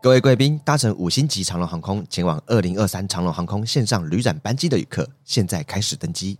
[0.00, 6.38] 各位贵宾，搭乘五星级长龙航空前往二零二三长荣航空线上旅展班机的旅客，现在开始登机。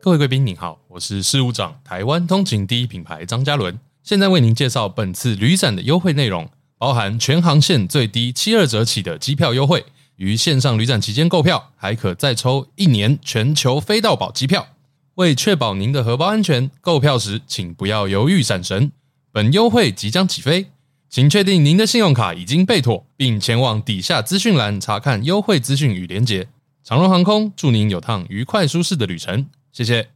[0.00, 6.48] 各位贵宾您好，我是事务长，台湾通勤第一品牌张嘉伦，现在为您介绍本次旅展的优惠内容，
[6.78, 14.68] 包含全航线最低七二折起的机票优惠，于线上旅展期间购票，还可再抽一年全球飞到宝机票。
[15.16, 18.92] 为确保您的荷包安全，购票时请不要犹豫闪神。
[19.38, 20.66] 本优惠即将起飞，
[21.08, 26.48] 请确定您的信用卡已经备妥，并前往底下资讯栏查看优惠资讯与连结。
[26.82, 30.08] 长荣航空祝您有趟愉快舒适的旅程，谢谢。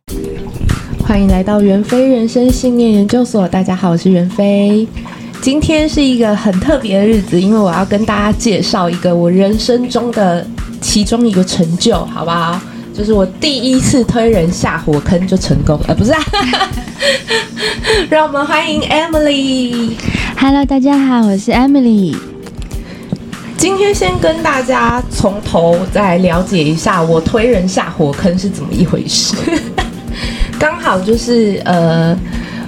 [1.06, 4.88] 欢迎来到袁飞人生信念研究所，大家好，我是袁飞。
[5.40, 10.44] 今天是一个很特别的日子，因为我要跟大家介绍一个我人生中的
[10.80, 12.60] 其中一个成就，好不好？
[12.94, 16.22] 就是我第一次推人下火坑就成功了，呃，不是啊，
[18.10, 19.92] 让我们欢迎 Emily。
[20.36, 22.14] Hello，大家好，我是 Emily。
[23.56, 29.34] 今天先跟大家从头再了解一下我推人下火坑是怎么一回事。
[30.58, 32.14] 刚好就是呃，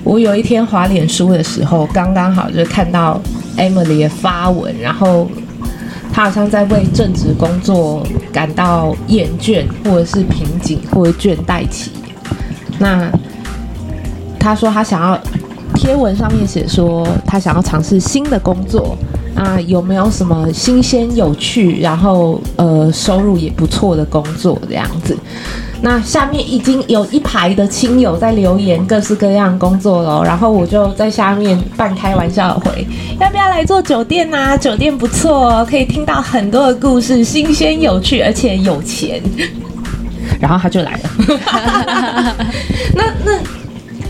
[0.03, 3.21] 我有一天滑脸书的时候，刚刚好就看到
[3.59, 5.29] Emily 的发文，然后。
[6.15, 11.91] 他好像在为正职工作感到厌倦，或者是瓶颈，或者倦怠期。
[12.79, 13.11] 那
[14.39, 15.21] 他说他想要
[15.75, 18.97] 贴文上面写说他想要尝试新的工作
[19.35, 25.19] 啊，有没有什么新鲜有趣，然后呃收入也不错的工作这样子？
[25.85, 32.87] 那下面已经有一排的亲友在留言各式各样工作了，然后我就在下面半开玩笑的回，
[33.21, 34.57] 要不要来做酒店呐？
[34.57, 39.23] 酒店不错，可以听到很多的故事，新鲜有趣，而且有钱。
[40.41, 41.11] 然后他就来了。
[42.95, 43.39] 那那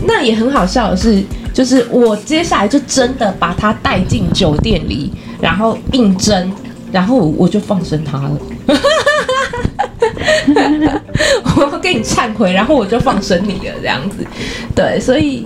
[0.07, 1.21] 那也很好笑的是，
[1.53, 6.49] 就是我接下来就真的把他带进酒店里，然后应征，
[6.89, 8.31] 然后我就放生他了。
[11.57, 14.25] 我要跟你忏悔，然后我就放生你了，这样子。
[14.75, 15.45] 对，所以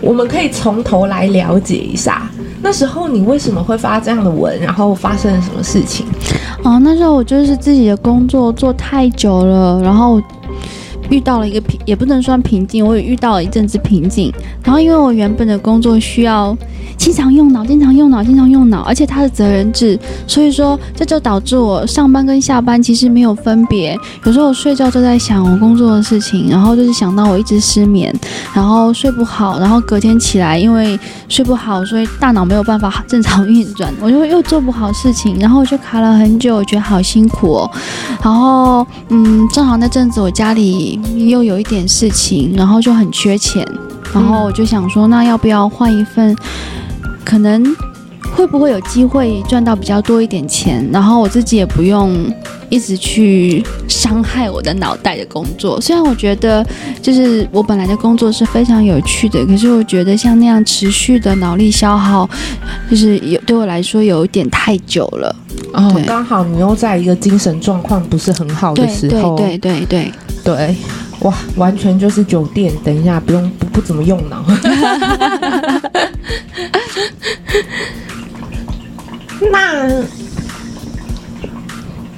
[0.00, 2.30] 我们可以从头来了解一下，
[2.62, 6.06] 那时候你为什么会发这样的文，然后发生了什么事情？
[6.62, 10.20] 哦，那时候我就是自己的工作做太久了，然后
[11.10, 14.32] 遇到了一个瓶，也不能算瓶颈，我也遇到了一阵子瓶颈。
[14.62, 16.56] 然后因为我原本的工作需要。
[16.96, 23.98] 经常用脑，经常用脑，经常用脑，而且它是责任制，所以说这就导致我上班跟下班其实没有分别。
[24.24, 28.14] 有时候我睡觉就在想我工作的事情，然后就是想到我一直失眠，
[28.54, 37.70] 然后睡不好，然后隔天起来因为睡不好，所以大脑没有办法正常运转，我就又做不好事情，然后就卡了很久，我觉得好辛苦哦。
[38.22, 43.66] 然后嗯，正好那阵子我家里又有一点事情，然后就很缺钱，
[44.12, 46.34] 然后我就想说，那要不要换一份？
[47.24, 47.64] 可能
[48.36, 52.32] 会不会有机会赚到比较多一点钱，然后我自己也不用
[52.68, 55.80] 一直去伤害我的脑袋的工作。
[55.80, 56.66] 虽然我觉得
[57.00, 62.28] 就是我本来的工作是非常有趣的，可是我觉得像那样持续的脑力消耗，
[62.90, 65.34] 就是有对我来说有一点太久了。
[65.72, 70.76] 哦，刚好你又在一个精神状况不是很好的时候，对对对对对，对，
[71.20, 72.72] 哇，完全就是酒店。
[72.82, 74.44] 等一下，不用不不怎么用脑。
[79.52, 80.02] 那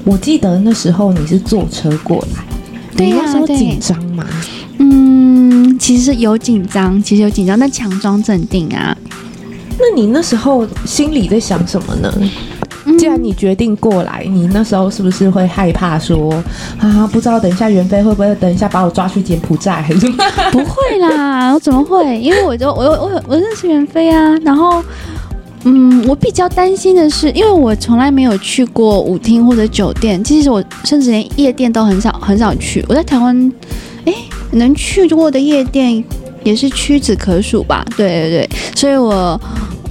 [0.05, 2.45] 我记得那时候你是坐车过来，
[2.97, 4.25] 对呀、啊，那时候紧张吗？
[4.79, 8.97] 嗯，其实有紧张，其实有紧张，但强装镇定啊。
[9.79, 12.13] 那你那时候心里在想什么呢？
[12.99, 16.33] 既然你决定过来，你那时候是不是会害怕说
[16.79, 17.09] 啊？
[17.13, 19.83] 不知道等一下袁飞会不会等一下把我抓去柬埔寨？
[19.83, 20.09] 还是
[20.53, 22.19] 不会啦，我怎么会？
[22.21, 24.83] 因为我就我我我认识袁飞啊，然后。
[25.69, 32.85] 嗯，我比较担心的是，因为我从来没有去过舞厅或者酒店，其实我甚至连夜店都很少很少去。
[32.89, 33.53] 我在台湾，
[34.05, 34.15] 哎，
[34.53, 36.03] 能去过的夜店
[36.45, 37.85] 也是屈指可数吧？
[37.97, 39.41] 对对对，所以我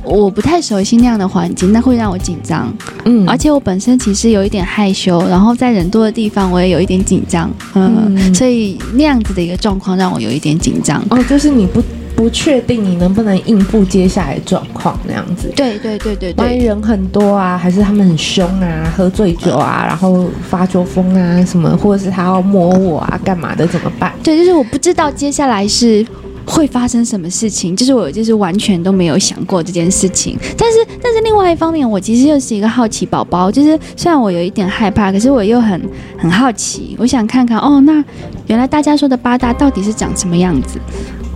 [0.05, 2.73] 我不太熟悉那样的环境，那会让我紧张。
[3.03, 7.51] 嗯，而且我本身其实有一点害羞，然后在人多的地方我也有一点紧张。
[7.73, 11.03] 嗯，嗯，所以那样子的一个状况让我有一点紧张。
[11.09, 11.83] 哦，就是你不。
[12.15, 15.51] 不确定你能不能应付接下来的状况那样子。
[15.55, 16.45] 对对对对对。
[16.45, 24.13] 万一人很多啊，还是他们很凶啊，喝醉酒啊，然后发酒疯啊什么，或者是他要摸我啊，干嘛的怎么办？
[24.23, 26.05] 对，就是我不知道接下来是
[26.45, 30.37] 会发生什么事情，就是我就是完全都没有想过这件事情。
[30.57, 35.81] 但是但是另外一方面，我其实又是一个好奇宝宝，就是虽然我有一点害怕，可是我又很
[36.17, 38.03] 很好奇，我想看看哦，那
[38.47, 40.79] 原来大家说的八大到底是长什么样子。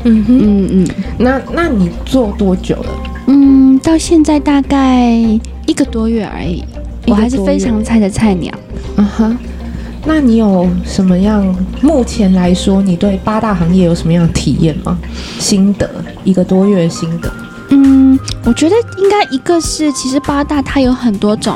[0.04, 0.88] 嗯哼嗯嗯，
[1.18, 2.90] 那那你做多久了？
[3.28, 5.10] 嗯，到现在大概
[5.66, 6.64] 一个多月而已，
[7.08, 8.54] 我还是非常菜的菜鸟。
[8.96, 9.38] 嗯哼，
[10.06, 11.56] 那你有什么样？
[11.82, 14.98] 目前来说，你对八大行业有什么样的体验吗？
[15.38, 15.90] 心得，
[16.24, 17.32] 一个多月的心得。
[17.70, 21.56] 嗯，我觉得应该一个是，其实八大它有很多种。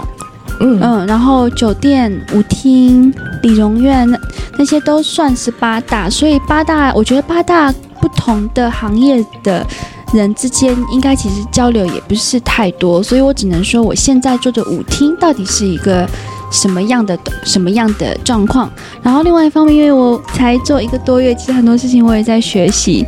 [0.64, 4.18] 嗯，然后酒店、舞厅、理容院那
[4.58, 7.70] 那些都算是八大，所以八大，我觉得八大
[8.00, 9.66] 不同的行业的
[10.14, 16.08] 人之间应该其实交流也不是太多，所以我只能说我现在做的舞厅到底是一个
[16.50, 18.72] 什么样的什么样的状况。
[19.02, 23.06] 然后另外一方面，因为我才做一个多月，其实很多事情我也在学习。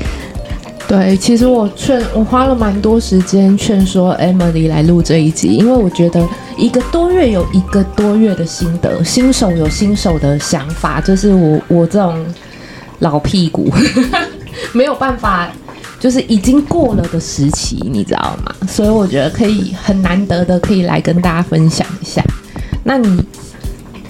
[0.88, 6.26] 对，其实我劝我花了蛮多时间劝说 Emily 来录这一集，因为我觉得
[6.58, 12.24] 一个多月有一个多月的心得，新手有新手的想法，就是我我这种
[13.00, 13.68] 老屁股
[14.74, 15.50] 没有办法，
[16.00, 18.56] 就是已经过了的时期，你知道吗？
[18.68, 22.24] 所以我觉得可以很难得的可以来跟大家分享一下。
[22.84, 23.26] 那你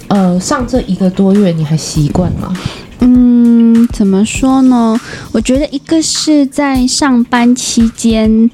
[0.08, 2.54] 呃上这一个多月你还习惯吗？
[3.96, 5.00] 嗯，怎么说呢？
[5.32, 8.50] 我觉得一个是在上班期间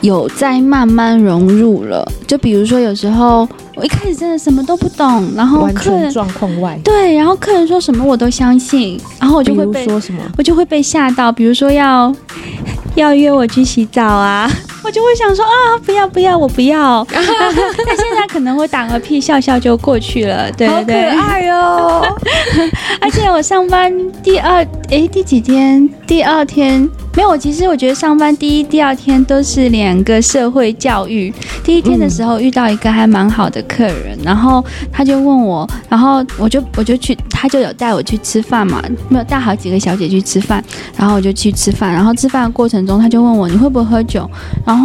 [0.00, 2.04] 有在慢慢融入了。
[2.26, 11.30] 就比如说，有时候我一开始真的什么都不懂，然后客人状况外，对，然后客人说什么我都相信，然后我就会被说什么，我就会被吓到。
[11.30, 12.12] 比如说要
[12.96, 14.50] 要约我去洗澡啊。
[14.90, 17.06] 我就会想说啊，不要不要，我不要。
[17.14, 22.16] 但现在可能会打个屁，笑笑就过去了，对对对，好可爱哦。
[23.00, 25.88] 而且我上班第二，哎，第几天？
[26.08, 26.90] 第二天。
[27.12, 31.32] 没有，其实我觉得上班第一、第二天都是两个社会教育。
[31.64, 40.64] 第一天的时候遇到一个还蛮好的客人，然后他就问我，然后我就我就去，他就有带我去吃饭嘛，没有带好几个小姐去吃饭，
[40.96, 44.28] 然后我就去吃饭，然后吃饭的过程中他就问我，你会不会喝酒，
[44.64, 44.79] 然后。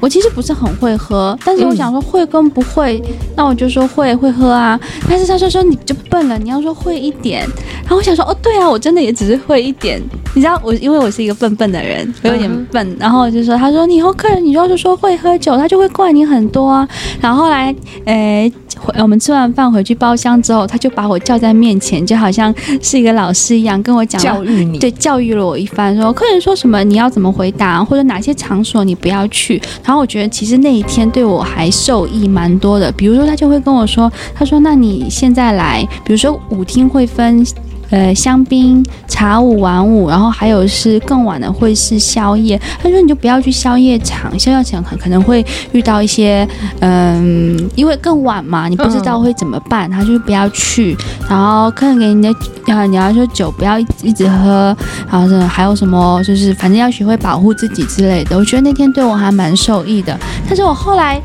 [0.00, 4.78] 我其实不是很会喝，但是我想说会跟不会，嗯、那我就说会会喝啊。
[5.08, 7.42] 但是他说说你就笨了，你要说会一点。
[7.82, 10.02] 然后我想说哦对啊，我真的也只是会一点。
[10.34, 12.90] 你知道我因为我是一个笨笨的人，我有点笨。
[12.90, 16.88] 嗯、然后我就说他说你以后客人你要是说会喝酒，他就会怪你很多啊。
[17.20, 17.72] 然后后来
[18.06, 18.52] 诶。
[18.98, 29.60] 我们吃完饭回去包厢之后，他就把我叫在面前，就好像是一个老师一样，跟我讲教育你，对，教育了我一番，说客人说什么你要怎么回答，或者哪些场所你不要去。
[29.84, 37.44] 然后我觉得其实那一天对我还受益蛮多的，比如说他就会跟我说，他说那你现在来，比如说舞厅会分。
[37.92, 42.58] 呃，香槟、茶舞、晚舞，然后还有是更晚的会是宵夜。
[42.82, 46.48] 他说你就不要去宵夜场，宵夜场可可能会遇到一些，
[46.80, 50.96] 嗯、因为更晚嘛，你不知道会怎么办，他就不要去。
[51.28, 52.34] 然后客人给你的，
[52.68, 54.74] 呃，你要说酒不要一直喝，
[55.10, 58.38] 然后是还有什么，就是反正要学会保护自己之类的。
[58.38, 60.18] 我觉得那天对我还蛮受益的。
[60.46, 61.20] 但是我后来，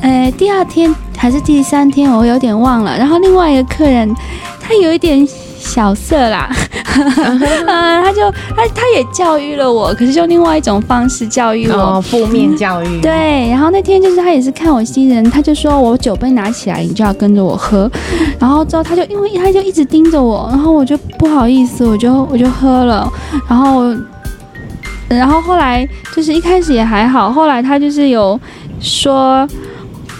[0.00, 2.96] 呃，第二天还是第三天，我有点忘了。
[2.96, 4.10] 然后另外一个客人，
[4.62, 5.28] 他有一点。
[5.66, 6.48] 小色啦，
[6.96, 7.38] 嗯，
[8.04, 13.00] 他就他他也教育了我，可是用另外一种方式教育我，哦，负面教育。
[13.00, 17.90] 对，然后那天就是他也是看我新人，他就说我酒杯拿起来，你就要跟着我喝，
[18.38, 23.12] 然后之后他就因为他就一直盯着我，然后我就不好意思，我就我就喝了，
[23.48, 23.94] 然后
[25.08, 28.40] 然后后来就是一开始也还好，后来他就是有
[28.80, 29.46] 说。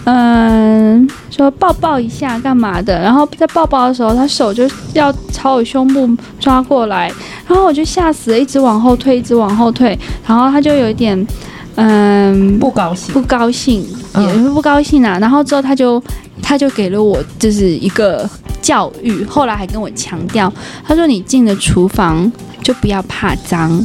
[0.09, 2.97] 嗯，说抱抱一下干嘛的？
[3.03, 6.09] 然后在抱抱的时候，他手就要朝我胸部
[6.39, 7.13] 抓过来，
[7.49, 9.99] 然后我就吓死了，一直往后退，一直往后退。
[10.25, 11.27] 然后他就有一点，
[11.75, 13.85] 嗯，不高兴，不高兴，
[14.15, 15.19] 也是不高兴啊。
[15.19, 16.01] 然后之后他就
[16.41, 18.31] 他就给了我就是一个
[18.63, 20.53] 教育，后来还跟我强调，
[20.87, 22.31] 他说你进了厨房
[22.63, 23.85] 就不要怕脏，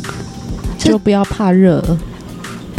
[0.77, 1.83] 就不要怕热。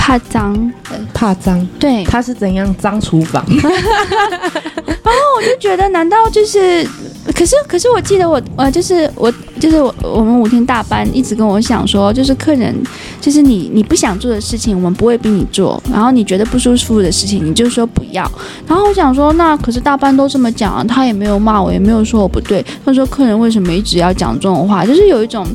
[0.05, 0.73] 怕脏，
[1.15, 3.45] 怕脏，对，他是怎样脏厨房？
[3.55, 6.85] 然后我就觉得，难道就是？
[7.33, 12.75] 可是，可是我记得我，呃，就是我，就是我，我们五天大班一直跟我想说，就是客人，
[13.21, 15.81] 就是你，你不想做的事情，我们不会逼你做。
[15.89, 18.29] 然后你觉得不舒服的事情，你就说不要。
[18.67, 22.65] 然后我想说，那可是大班都这么讲啊，他也没有骂我，也没有说我不对。
[22.85, 24.85] 他说客人为什么一直要讲这种话？
[24.85, 25.47] 就是有一种。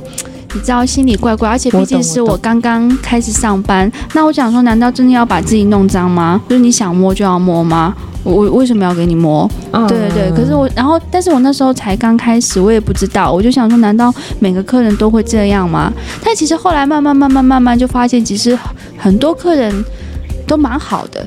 [0.57, 6.41] 你知道心里怪怪，而且毕竟是我刚刚开始上班，那我想说，难道真的要把自己弄脏吗？
[6.49, 7.93] 就是你想摸就要摸吗？
[8.23, 9.47] 我我为什么要给你摸？
[9.71, 15.93] 嗯、对对对，可是我，然后，但是我那时候才刚开始，我也不知道，我就想说，难道每个客人都会这样吗？
[16.25, 18.57] 但其实后来慢慢慢慢慢慢就发现，其实
[18.97, 19.85] 很多客人
[20.47, 21.25] 都蛮好的，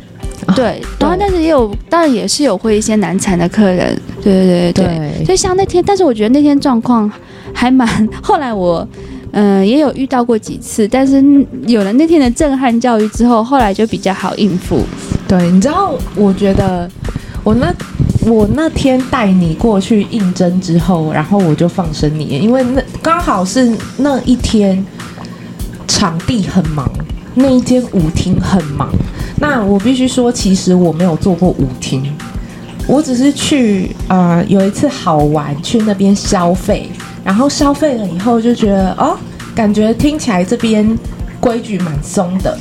[0.56, 4.84] 对，对然后但是也有，当然也是有会一些难缠的客人，对对对对，
[5.18, 7.08] 对，所以像那天，但是我觉得那天状况
[7.54, 7.86] 还蛮，
[8.20, 8.84] 后来我。
[9.32, 11.22] 嗯、呃，也有遇到过几次，但是
[11.66, 14.80] 有了那天的震撼教育之后，后来就比较好应付。
[15.28, 16.90] 对，你知道，我觉得
[17.44, 17.72] 我那
[18.26, 24.84] 我那天带你过去应征之后，然后我就放生你，因为那刚好是那一天
[25.86, 26.90] 场地很忙，
[27.34, 28.90] 那一间舞厅很忙。
[29.38, 32.02] 那我必须说，其实我没有做过舞厅，
[32.86, 36.90] 我只是去、呃，有一次好玩，去那边消费。
[37.24, 39.16] 然后消费了以后就觉得哦，
[39.54, 40.98] 感觉听起来这边
[41.38, 42.56] 规矩蛮松的，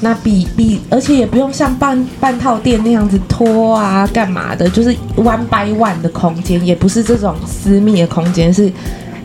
[0.00, 8.70] 那比比而且也不用像半半套店那样子拖啊干嘛的，就是 one by one 的空间，也不是这种私密的空间，是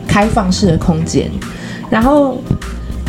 [0.06, 1.30] 开放式的空间。
[1.90, 2.38] 然后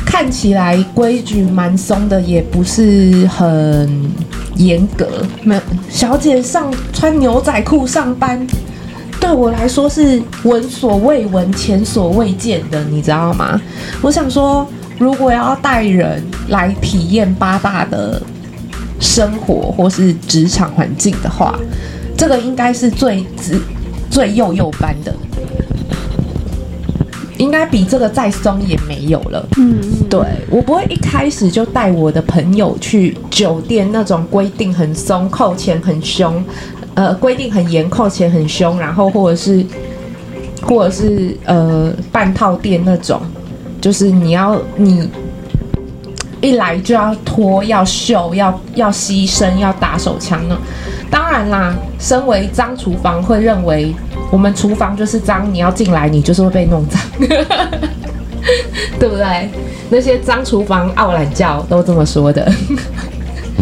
[0.05, 4.11] 看起来规矩蛮松的，也不是很
[4.55, 5.07] 严格。
[5.41, 8.45] 没小姐上穿牛仔裤上班。
[9.23, 13.59] 对我来说是闻所未闻、前所未见的，你知道吗？
[14.01, 14.67] 我想说，
[14.99, 18.21] 如果要带人来体验八大的
[18.99, 21.57] 生活或是职场环境的话，
[22.17, 23.57] 这个应该是最最
[24.11, 25.15] 最幼幼班的，
[27.37, 29.47] 应该比这个再松也没有了。
[29.55, 36.43] 嗯，对，我不会一开始就带我的朋友去酒店那种规定很松、扣钱很凶。
[36.95, 39.65] 呃，规定很严，扣钱很凶，然后或者是，
[40.62, 43.19] 或者是呃半套店那种，
[43.81, 45.09] 就是你要你
[46.39, 50.55] 一来就要脱，要秀，要要牺牲，要打手枪呢。
[51.09, 53.91] 当然啦，身为脏厨房会认为
[54.31, 57.01] 我们厨房就是脏，你要进来你就是会被弄脏，
[59.00, 59.50] 对不对？
[59.89, 62.51] 那些脏厨房傲懒教都这么说的。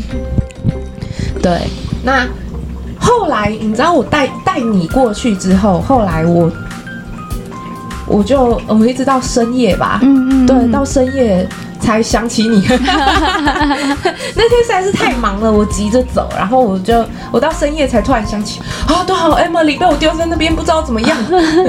[1.41, 1.61] 对，
[2.03, 2.27] 那。
[3.01, 6.49] 后来你知道我带带你过去之后，后来我
[8.07, 11.47] 我就我们一直到深夜吧，嗯嗯，对，到深夜
[11.79, 12.61] 才想起你。
[12.69, 21.17] 那天实在是太忙了，我急着走，然后我就我到深夜才突然想起，啊，多好，Emily 被我丢在那边，不知道怎么样，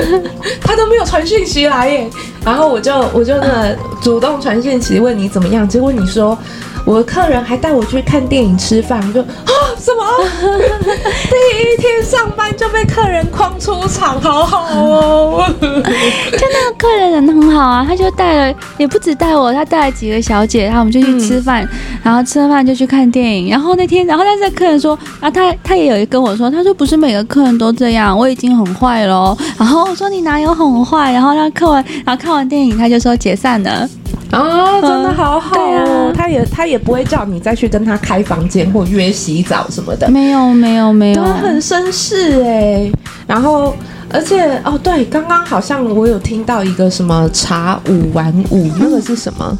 [0.61, 2.11] 他都没有传讯息来耶，
[2.45, 6.37] 然后我就我就那主动传讯息问你怎么样，结果你说。
[6.85, 10.03] 我的客人还带我去看电影、吃饭，我就啊什么？
[10.83, 15.45] 第一天上班就被客人框出场，好好哦！
[15.61, 21.69] 就那个客人人很好啊，他就带了，也不止带我，他带了几个小姐，然后我们就去吃饭，嗯、
[22.03, 23.51] 然后吃了饭就去看电影。
[23.51, 29.37] 然后那天，然后但是客人说，啊，他他也有跟我说，他说不是每个客人都这样，我已经很坏了。
[29.57, 31.13] 然后我说你哪有很坏？
[31.13, 33.89] 然后他看完，然后看完电影他就说解散了。
[34.33, 42.91] 哦，真的好好哦，啊、他也他也不会叫你再去跟他开房间或约洗澡什么的，没有没有没有，他很绅士哎。
[43.27, 43.75] 然后
[44.11, 49.59] 而且哦，对，刚刚好像我有听到一个什么茶舞晚舞，那个是什么？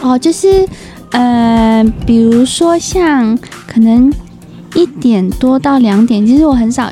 [0.00, 0.66] 哦，就是
[1.10, 4.12] 呃，比如说像可能
[4.74, 6.90] 一点多到两点，其实我很少。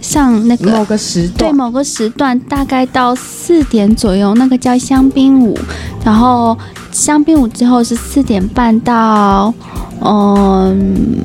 [0.00, 5.56] 上那个某个时段，对某个时段，大概到四点左右，那个叫香槟舞，
[6.04, 6.58] 然后
[6.92, 9.52] 香槟舞之后是四点半到
[10.00, 11.18] 嗯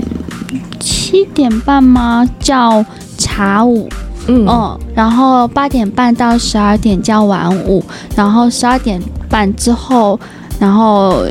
[0.80, 2.28] 七点半吗？
[2.40, 2.84] 叫
[3.18, 3.88] 茶舞，
[4.28, 7.84] 嗯，嗯，然后八点半到十二点叫晚舞，
[8.16, 10.20] 然后十二点半之后，
[10.60, 11.26] 然后。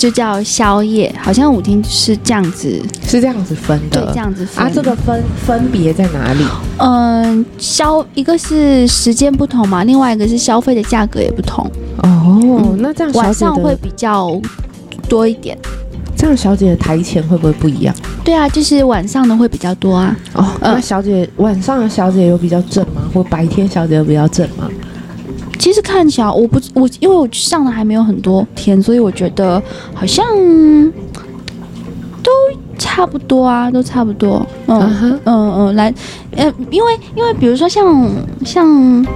[0.00, 4.70] 就叫宵夜，好像舞厅是这样子，是这样子分的，对，这样子分啊。
[4.74, 6.42] 这个分分别在哪里？
[6.78, 11.70] 嗯，消一个是时间不同嘛，另外一个是消费的价格也不同。
[11.98, 14.40] 哦，嗯、那这样晚上会比较
[15.06, 15.54] 多一点。
[16.16, 17.94] 这样小姐的台前会不会不一样？
[18.24, 20.16] 对啊，就是晚上的会比较多啊。
[20.32, 23.02] 哦，那小姐、嗯、晚上的小姐有比较正吗？
[23.12, 24.66] 或白天小姐有比较正吗？
[25.60, 29.62] 其实看起来我不我，因为我上的还没有很多天，所以我觉得
[29.92, 30.24] 好像
[32.22, 32.30] 都
[32.78, 34.44] 差不多啊，都差不多。
[34.66, 35.92] 嗯嗯嗯，来，
[36.34, 38.10] 呃，因为因为比如说像
[38.42, 39.06] 像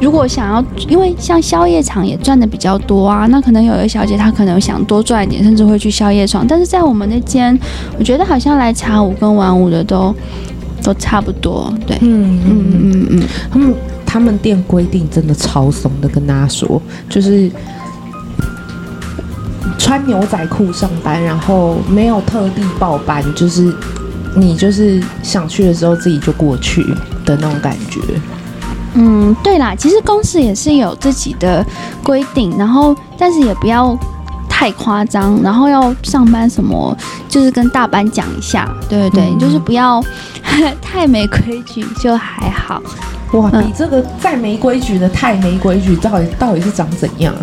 [0.00, 6.44] 如果想要，因为像宵夜场也赚的比较多啊，那可能有的小姐她可能想多赚一点，甚至会去宵夜场。
[6.44, 7.56] 但是在我们那间，
[7.96, 10.12] 我觉得好像来茶舞跟玩舞的都
[10.82, 11.72] 都差不多。
[11.86, 13.72] 对，嗯嗯嗯嗯，他们。
[14.10, 17.50] 他们店规定真的超松的，跟大家说，就是
[19.78, 23.70] 穿牛仔裤上班，然后没有特地报班，就是
[24.34, 26.82] 你就是想去的时候自己就过去
[27.26, 28.00] 的那种感觉。
[28.94, 31.64] 嗯，对啦，其实公司也是有自己的
[32.02, 33.96] 规定，然后但是也不要
[34.48, 36.96] 太夸张，然后要上班什么，
[37.28, 40.02] 就是跟大班讲一下，对对对，嗯、就是不要
[40.80, 42.82] 太没规矩就还好。
[43.32, 47.34] 哇，你这个再没规矩的太没规矩，到底到底是长怎样？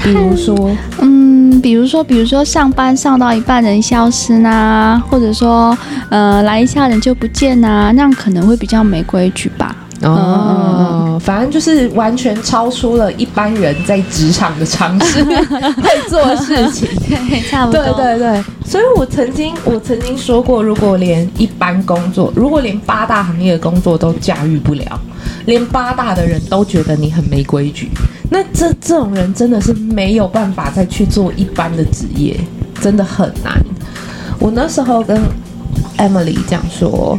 [0.00, 0.70] 比如说，
[1.00, 5.76] 嗯，比如说，比如说上班上到一半人消失呐，或者说，
[6.08, 9.74] 呃，来一下人就不见呐，那样可能会比较没规矩吧。
[10.02, 17.82] 哦，反正就是完全超出了一般人在职场的常识 会做的事情，对，差不多。
[17.82, 25.00] 对对对，所以我曾经我曾经说过，如果连一般工作，如果连八大行业的工作都驾驭不了，
[25.46, 27.88] 连八大的人都觉得你很没规矩，
[28.30, 32.38] 那这这种人真的是没有办法再去做一般的职业，
[32.80, 33.58] 真的很难。
[34.38, 35.20] 我那时候跟
[35.96, 37.18] Emily 讲说。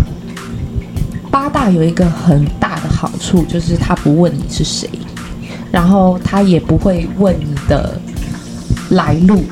[1.32, 4.90] 八大有一个很大的好处，就是他不问你是谁，
[5.72, 8.00] 然后他也不会问你的
[8.90, 9.44] 来路，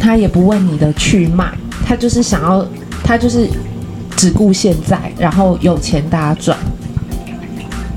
[0.00, 1.52] 他也不问你的去脉，
[1.86, 2.66] 他就是想要，
[3.02, 3.46] 他就是
[4.16, 6.58] 只顾现在，然后有钱大家赚。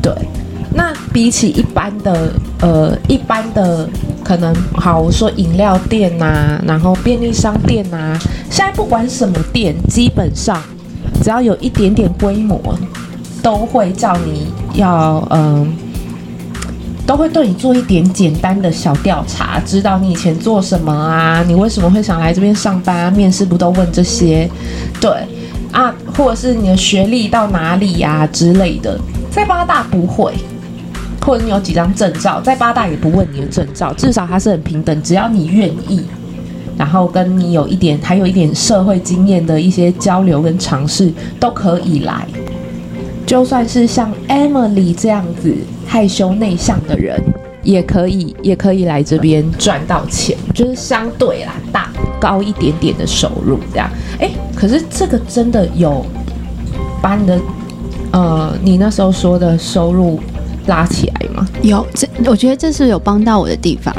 [0.01, 0.13] 对，
[0.73, 3.89] 那比起一般的，呃，一般的
[4.23, 8.19] 可能，好，我说饮料店呐、然后便利商店呐、
[8.49, 10.61] 现在不管什么店，基本上。
[11.27, 12.57] 只要有一点点规模，
[13.43, 15.75] 都会叫你要嗯，
[17.05, 21.43] 都会对你做一点简单的小调查，知道你以前做什么啊？
[21.45, 23.11] 你为什么会想来这边上班？
[23.11, 24.49] 面试不都问这些？
[25.01, 25.11] 对
[25.73, 28.97] 啊，或者是你的学历到哪里呀之类的，
[29.29, 30.33] 在八大不会，
[31.25, 36.05] 或者你有几张证照，在八大也不问你的证照，至少它是很平等，只要你愿意。
[36.77, 42.27] 然后跟你有一点，还有一点社会经验的一些交流跟尝试都可以来。
[43.25, 45.53] 就算是像 Emily 这样子
[45.85, 47.21] 害羞内向的人，
[47.61, 51.91] 也可以，也可以来这边赚到钱，就是相对啦，大
[52.21, 53.89] 高一点点的收入这样。
[54.19, 56.05] 哎，可是这个真的有
[57.01, 57.39] 把你的
[58.11, 60.17] 呃，你那时候说的收入
[60.67, 61.45] 拉起来吗？
[61.61, 63.93] 有，这我觉得这是有帮到我的地方，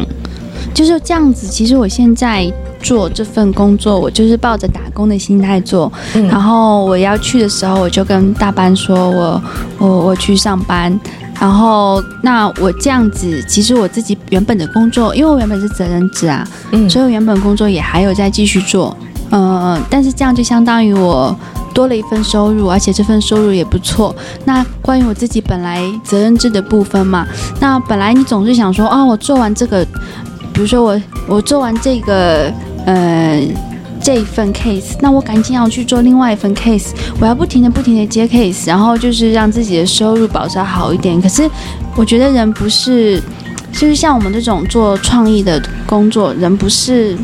[0.78, 1.48] 就是这样子。
[1.48, 2.50] 其实我现在。
[2.80, 5.92] 做这份工作，我就是抱着打工的心态做。
[6.14, 9.42] 嗯、然后我要去的时候，我就跟大班说我
[9.78, 10.96] 我我去上班。
[11.40, 18.96] 然后那我这样子，其实我自己原本的工作，因为我原本是责任制啊，嗯，所以我原本工作也还有在继续做。
[19.30, 21.36] 嗯、呃，但是这样就相当于我
[21.74, 24.14] 多了一份收入，而且这份收入也不错。
[24.44, 27.26] 那关于我自己本来责任制的部分嘛，
[27.58, 29.84] 那本来你总是想说啊，我做完这个，
[30.58, 32.52] 比如说我我做完这个。
[32.86, 33.46] 呃，
[34.00, 41.20] 这一份 case，那我赶紧要去做另外一份 case，我要不停的不停的接 case，然后就是让自己的收入保持好一点。
[41.20, 41.46] 可是
[41.94, 43.22] 我觉得人不是，
[43.72, 47.14] 就是像我们这种做创意的工作，人不是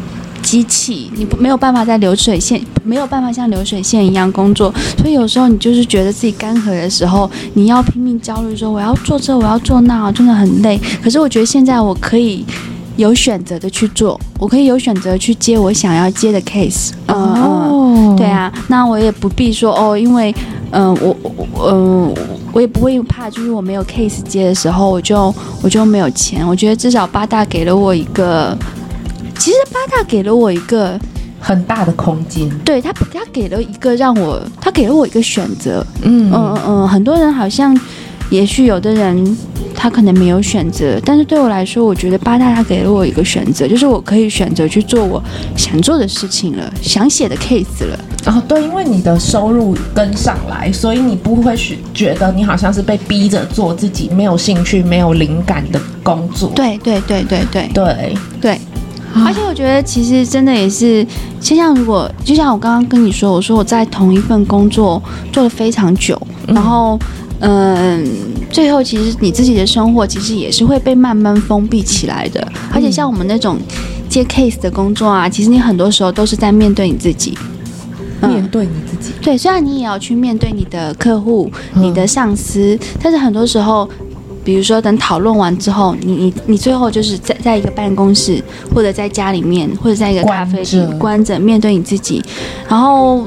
[0.43, 4.71] 机器，你没有办法在流水线，没有办法像流水线一样工作。
[4.99, 10.79] 所以有时候你就是觉得自己干涸的时候，你要拼命焦虑说我要做这，我要做那，真的很累。
[11.03, 12.45] 可是我觉得现在我可以。
[12.97, 16.91] 有选择的去做，我可以有选择去接我想要接的 case。
[17.07, 20.35] 嗯、哦、嗯，对啊，那我也不必说哦，因为，
[20.71, 21.17] 嗯、呃，我，
[21.71, 22.15] 嗯、呃，
[22.53, 26.47] 我也不会怕，就是我没有 case 接的时候，我就我就没有钱。
[26.47, 28.57] 我觉得至少八大给了我一个，
[29.39, 30.99] 其实八大给了我一个
[31.41, 32.49] 很大的空间。
[32.61, 35.85] 对他，他给了一个让我，他给了我一个选择。
[36.03, 37.77] 嗯嗯嗯，很多人好像。
[38.31, 39.37] 也许有的人
[39.77, 45.23] 他可能没有选择，但是对我来说，我觉得八大他给了我一个选择，就是我可以选择去做我
[45.57, 47.99] 想做的事情了，想写的 case 了。
[48.27, 56.51] 哦，对，因为你的收入跟上来，所以你不会去觉得你好像是被逼着做自己没有兴趣、没有灵感的工作。
[56.55, 58.61] 对对对对对对对。
[59.27, 61.07] 而且我觉得其实真的也是，
[61.41, 66.99] 就像如果就像我刚刚跟你说，我说我在同一份工作做了非常久，然后。
[67.47, 68.03] 嗯，
[68.51, 73.59] 最后其实你自己的生活其实也是会被慢慢封闭起来的，而且像我们那种
[74.09, 77.37] 接 case 的工作啊，其实你很多时候都是在面对你自己，
[78.23, 79.13] 面对你自己。
[79.21, 83.87] 对，虽然你也要去面对你的客户、你的上司，但是很多时候，
[84.43, 88.43] 比如说等讨论完之后，你你你最后就是在在一个办公室，
[88.75, 92.23] 或者在家里面，或者在一个咖啡厅关着面对你自己，
[92.69, 93.27] 然后。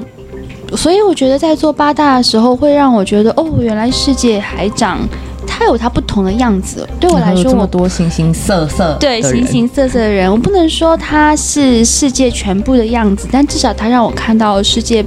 [0.78, 5.00] 所以我觉得在做八大的时候，会让我觉得哦，原来世界还长，
[5.48, 6.88] 它有它不同的样子。
[7.00, 15.04] 对我来说，这么多形形色色，对形形色色的人，我不能说它是世界全部的样子，但至少它让我看到世界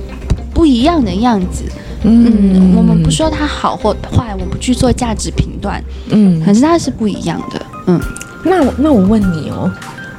[0.53, 1.63] 不一样的样子。
[2.03, 5.83] 嗯，嗯，我们不说它好或坏，我们不去做价值评断。
[6.09, 7.63] 嗯，可是它是不一样的。
[7.87, 8.01] 嗯，
[8.43, 9.71] 那我那我问你哦，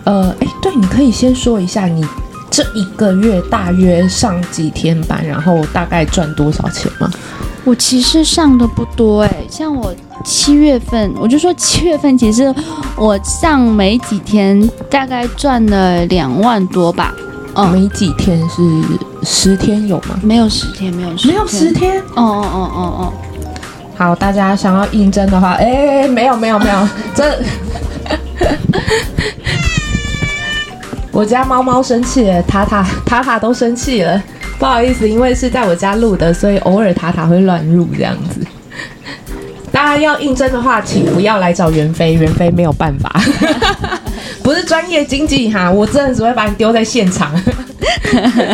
[0.05, 2.05] 呃，哎，对，你可以先说一下你。
[2.51, 7.09] 这一个月大约上几天班，然后大概赚多少钱吗？
[7.63, 12.53] 我其实上的不多哎，像我七月份，我就说七月份，其实
[12.97, 17.13] 我上没几天，大概赚了两万多吧。
[17.53, 18.61] 嗯，没几天是
[19.23, 20.19] 十天有吗？
[20.23, 21.99] 没有十天，没有十天，没有十天。
[22.15, 23.13] 哦哦哦哦哦。
[23.95, 27.39] 好，大家想要应征的话，哎，没有没有没有，这
[31.11, 34.21] 我家猫猫生气了，塔塔塔塔都生气了。
[34.57, 38.39] 不好意思，因为是在我家录的，所以偶尔塔塔会乱入这样子。
[39.71, 43.21] 大家要应征的话，请不要来找袁飞，袁飞没有办法，
[44.43, 47.31] 不是专业经纪哈，我真的只会把你丢在现场。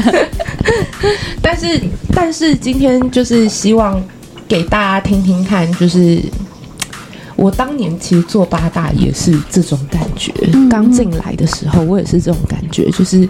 [1.42, 1.82] 但是，
[2.14, 4.02] 但是今天就是希望
[4.48, 6.22] 给大家听听看，就是
[7.38, 10.34] 我当年其实做八大也是这种感觉，
[10.70, 13.30] 刚进来的时候我也是这种感觉，就是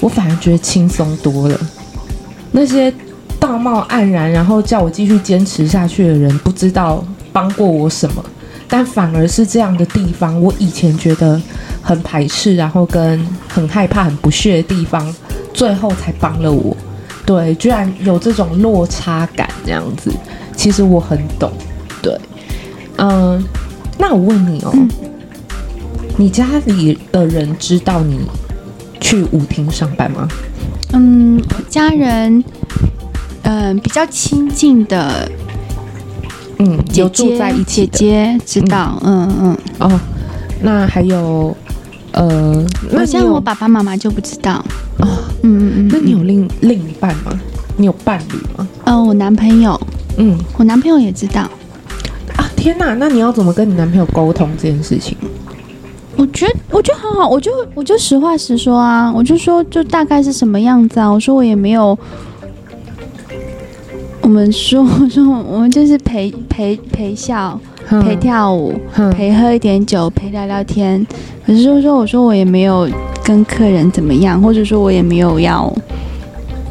[0.00, 1.58] 我反而觉得轻松多了。
[2.50, 2.92] 那些
[3.40, 8.24] 道貌岸然，然后叫我继续坚持下去的人，不知道帮过我什么，
[8.68, 11.40] 但反而是这样的地方，我以前觉得
[11.80, 15.14] 很排斥，然后跟很害怕、很不屑的地方，
[15.52, 16.76] 最后才帮了我。
[17.24, 20.12] 对，居然有这种落差感，这样子，
[20.56, 21.50] 其实我很懂。
[22.02, 22.18] 对，
[22.96, 23.42] 嗯、呃，
[23.98, 24.88] 那我问你哦，嗯、
[26.16, 28.20] 你家里的人知道你
[29.00, 30.28] 去舞厅上班吗？
[30.92, 32.42] 嗯，家人，
[33.42, 35.28] 嗯、呃，比较亲近的，
[36.58, 39.28] 嗯，有住在一起，姐姐知道，嗯。
[39.40, 39.90] 嗯，嗯。
[39.90, 40.00] 哦，
[40.62, 41.56] 那还有，
[42.12, 44.64] 呃，那像我爸爸妈妈就不知道，
[44.98, 45.08] 哦，
[45.42, 47.32] 嗯嗯嗯，那你有另另一半吗？
[47.76, 48.68] 你有伴侣吗？
[48.84, 49.78] 嗯、呃，我男朋友，
[50.16, 51.50] 嗯，我男朋友也知道，
[52.36, 55.16] 啊，天哪，那你要怎么跟你男朋友沟通这件事情？
[56.16, 61.08] 我觉得，我觉得很好，我就我就实话实说啊，我就说就大概是什么样子啊。
[61.08, 61.98] 我说我也没有，
[64.20, 67.58] 我们说我说我们就是陪陪陪笑，
[68.02, 68.72] 陪跳舞，
[69.12, 71.04] 陪喝一点酒，陪聊聊天。
[71.44, 72.88] 可是说说我说我也没有
[73.24, 75.70] 跟客人怎么样，或者说我也没有要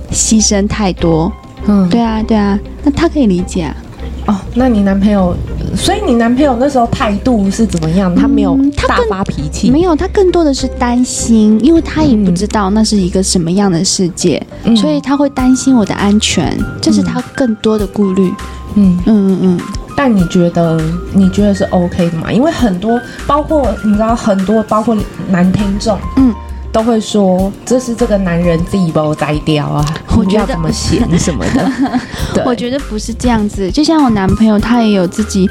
[0.09, 1.29] 牺牲太多。
[1.67, 3.75] 嗯，对啊对啊，那他可以理解啊。
[4.25, 5.35] 哦，那你男朋友？
[5.75, 8.13] 所以你男朋友那时候态度是怎么样？
[8.15, 8.57] 他没有
[8.87, 18.31] 大发脾气，没有，他更多的是担心，因为他也不知道那是一个什么样的世界，嗯、所以他会担心我的安全，这是他更多的顾虑。
[18.75, 19.59] 嗯嗯嗯嗯。
[19.95, 20.81] 但你觉得
[21.13, 22.31] 你觉得是 OK 的吗？
[22.31, 24.95] 因为很多，包括你知道很多，包括
[25.29, 26.33] 男听众，嗯。
[26.73, 29.85] 都会说这是这个男人自己把我摘掉啊！
[30.17, 31.71] 我觉得怎么写什么的？
[32.33, 33.71] 对我觉得不是这样子。
[33.71, 35.47] 就像我男朋友，他也有自己，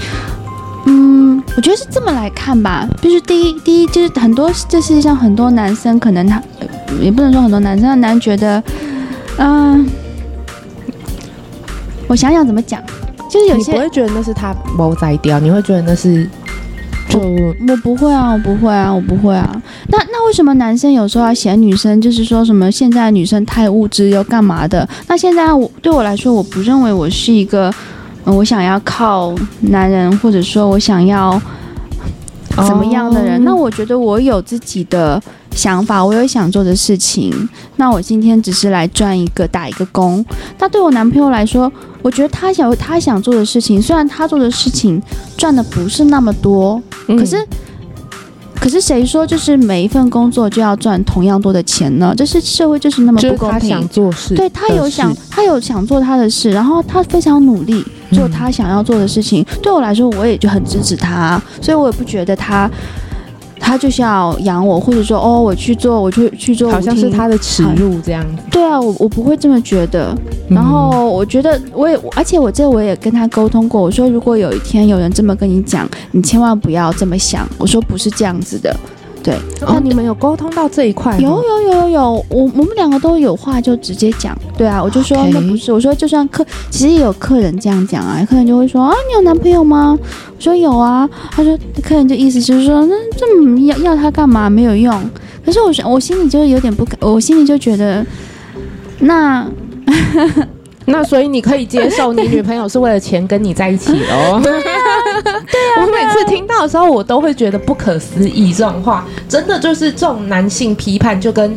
[0.84, 2.88] 嗯，我觉得是这么来看吧。
[3.00, 6.42] 就是第一，第一就是很多，这世界上很多男生可能他
[7.00, 8.60] 也不能说很多男生，男人觉得，
[9.36, 9.86] 嗯、呃，
[12.08, 12.82] 我想想怎么讲，
[13.30, 16.28] 就是有些你不会觉得那是他把我摘掉，你会觉得那是。
[17.12, 17.20] 就
[17.68, 19.62] 我不会啊，我不会啊，我不会啊。
[19.88, 22.00] 那那为什么男生有时候要嫌女生？
[22.00, 24.88] 就是说什么现在女生太物质又干嘛的？
[25.06, 27.70] 那现在我对我来说，我不认为我是一个，
[28.24, 31.40] 嗯，我想要靠男人，或者说我想要
[32.66, 33.38] 怎么样的人？
[33.40, 35.22] 哦，那我觉得我有自己的
[35.54, 37.48] 想法，我有想做的事情。
[37.76, 40.24] 那我今天只是来赚一个打一个工。
[40.58, 45.00] 那对我男朋友来说，我觉得他想他想做的事情，虽然他做的事情
[45.36, 47.36] 赚的不是那么多，嗯、可是
[48.54, 52.14] 可是谁说就是每一份工作就要赚同样多的钱呢？
[52.16, 53.60] 就是社会就是那么不公平。
[53.60, 59.42] 他想做事，对他有想他有想做他的事，然后他非常努力做他想要做的事情。
[59.42, 62.70] 嗯、对我来说，我也就很支持他，所以我也不觉得他。
[63.64, 68.42] 他就是要养我，或者说哦，我去做，我去去做，好像是他的耻辱这样子。
[68.50, 70.14] 对啊，我我不会这么觉得。
[70.50, 77.48] 然后我觉得我也，而且我这我也跟他沟通过，我说如果有一天有人这么跟你讲，你千万不要这么想。
[77.56, 78.76] 我说不是这样子的。
[79.22, 81.16] 对，哦，你们有沟通到这一块？
[81.18, 84.36] 有有有有有，我我们两个都有话就直接讲。
[84.58, 89.96] 对啊，我就说那不是，我说就算客，其实也有客人这样讲啊，客人就会说啊，你有男朋友吗？
[90.36, 94.50] 我说有啊，他说客人就意思就是说，那这么要要他干嘛？
[94.50, 94.92] 没有用。
[95.44, 98.04] 可是我我心里就有点不敢，我心里就觉得
[98.98, 99.46] 那。
[100.84, 104.42] 那所以你可以接受你女朋友是为了钱跟你在一起哦？
[105.80, 108.52] 我每次听到的时候，我都会觉得不可思议。
[108.52, 111.56] 这种话真的就是这种男性批判，就跟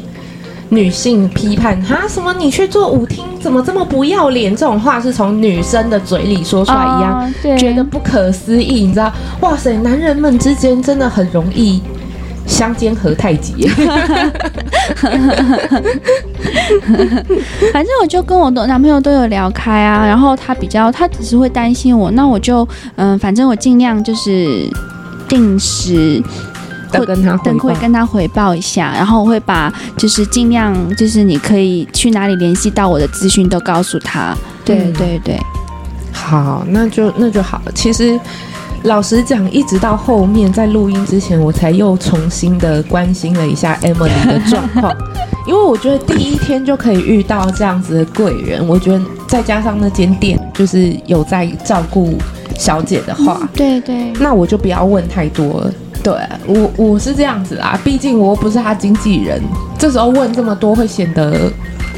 [0.69, 4.55] 女性批判哈什么你去做舞厅怎么这么不要脸？
[4.55, 8.85] 这种话是从女生的嘴里说出来一样，觉得不可思议。
[8.85, 9.13] 你知道？
[9.41, 11.81] 哇塞，男人们之间真的很容易
[12.45, 13.67] 相煎何太急。
[17.73, 24.69] 反正我就跟我的男朋友都有聊开啊，然后他比较，他只是会担心我，那我就嗯、呃，反正我尽量就是
[25.27, 26.21] 定时
[26.91, 34.35] 会跟他等会跟他回报一下，然后我会把就是尽量就是你可以去哪里联系到我的资讯都告诉他。
[34.63, 35.39] 对对对，
[36.11, 37.71] 好，那就那就好了。
[37.73, 38.19] 其实。
[38.85, 44.95] 老实讲，一直到后面在录音之前，我才又重新的关心了一下 Emily 的状况，
[45.47, 52.13] 因为我觉得第一天就可以遇到这样子的贵人，我觉得再加上那间店就是有在照顾
[52.59, 55.73] 小姐的话，嗯、对对，那我就不要问太多了。
[56.03, 56.13] 对
[56.45, 59.41] 我我是这样子啊，毕竟我又不是他经纪人，
[59.79, 61.51] 这时候问这么多会显得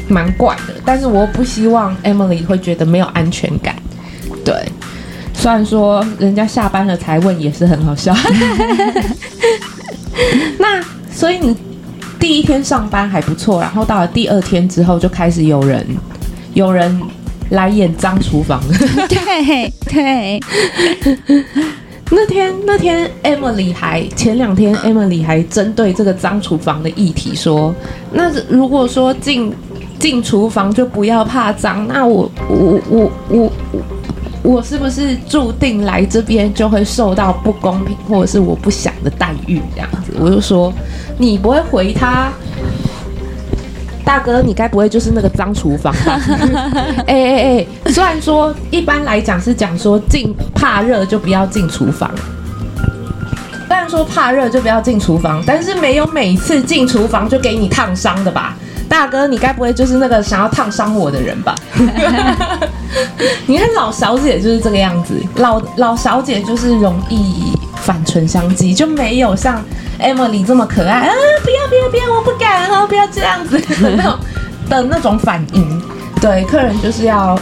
[0.08, 3.76] 蛮怪的，但是我不希望 Emily 会觉得没有安全感，
[4.42, 4.54] 对。
[5.38, 8.12] 虽然说人家下班了才问也是很好笑，
[10.58, 11.56] 那所以你
[12.18, 15.86] 第一天上班还不错，然后到了第二天之后就开始有人
[16.54, 17.00] 有人
[17.50, 18.60] 来演脏厨房，
[19.08, 20.40] 对对。
[22.10, 27.72] 那天那天 Emily 还前两天 Emily 还针对这个脏厨房的议题说，
[28.12, 29.54] 那如果说进
[30.00, 33.12] 进厨房就不要怕脏，那我我我我。
[33.28, 33.97] 我我
[34.62, 39.60] 是不是注定来这边就会受到不公平，或者是我不想的待遇？
[39.74, 40.72] 这样子，我就说，
[41.16, 42.32] 你不会回他，
[44.04, 46.20] 大哥，你该不会就是那个脏厨房吧？
[47.06, 52.10] 哎哎哎，虽然说一般来讲是讲说进怕热就不要进厨房，
[53.66, 58.56] 虽然说怕热就不要进厨房，但是没有每次进厨房就给你烫伤的吧？
[58.88, 61.54] 大哥，你该不会就是那个想要烫伤我的人吧？
[63.46, 69.62] 你看老小姐就是这个样子，老老小姐就是容易反唇相讥，就没有像
[70.00, 71.14] Emily 这么可爱啊！
[71.44, 74.18] 不要不要不要，我不敢哦，不要这样子的 那种
[74.68, 75.82] 的那种反应。
[76.20, 77.38] 对，客人就是要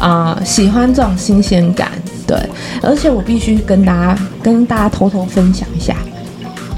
[0.00, 1.90] 啊、喜欢这种新鲜感。
[2.26, 2.36] 对，
[2.82, 5.94] 而且我必须跟大家跟大家偷偷分享一下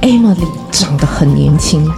[0.02, 1.90] ，Emily 长得很年轻。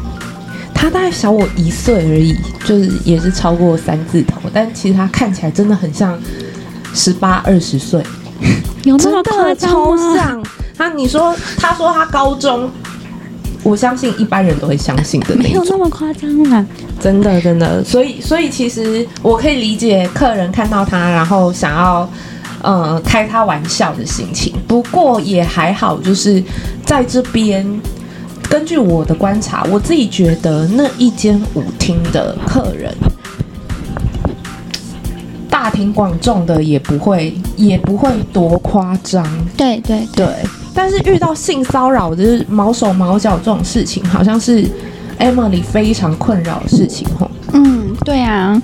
[0.83, 6.19] 他大概小我一岁而已，就是也是超过三字头，但其实他看起来真的很像
[6.93, 8.03] 十八二十岁，
[8.83, 9.97] 有那么夸张吗？
[9.97, 10.43] 超像。
[10.77, 12.69] 他你说他说他高中，
[13.63, 16.67] 我相信一般人都会相信的，没有那么夸张啊，
[16.99, 17.85] 真的真的。
[17.85, 22.11] 所以所以其实我可以理解客人看到他然后想要
[22.61, 26.43] 呃开他玩笑的心情，不过也还好，就是
[26.85, 27.65] 在这边。
[28.53, 32.95] 根据我的观察，我自己觉得那一间舞厅的客人
[35.49, 39.27] 大庭广众的也不会，也不会多夸张。
[39.57, 40.35] 对对对，对，
[40.75, 44.63] 但是遇到性骚扰就是毛手毛脚这种事情，好像是
[45.19, 47.31] Emily 非常困扰的事情吼。
[47.55, 48.61] 嗯，对啊，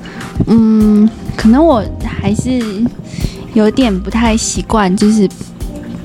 [0.49, 2.61] 嗯，可能我还是
[3.55, 5.27] 有点不太习惯，就是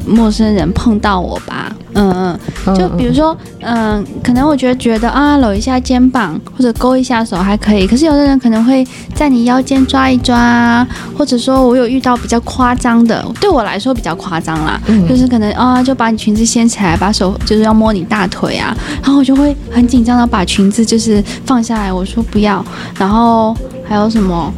[0.08, 1.63] 陌生人碰到我吧。
[1.96, 22.66] 嗯嗯，就比如说，嗯，可能我觉得觉得啊，搂一下肩膀或者勾一下手还可以，可是有的人可能会在你腰间抓一抓，或者说我有遇到比较夸张的，对我来说比较夸张啦，嗯、就是可能啊，就把你裙子掀起来，把手就是要摸你大腿啊，然后我就会很紧张的把裙子就是放下来，我说不要，
[22.98, 23.56] 然后
[23.88, 24.52] 还有什么？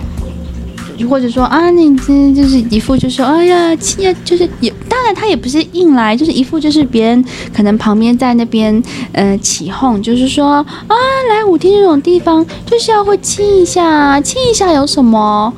[1.10, 4.72] 或者说啊，你这就是一副就是说，哎呀，亲呀，就是也
[5.26, 8.80] 他也不是硬来，就是一副就是别人可能旁边在那边
[9.12, 10.96] 呃起哄，就是说啊，
[11.32, 15.52] 来舞厅这种地方就是要会亲一下，亲一下有什么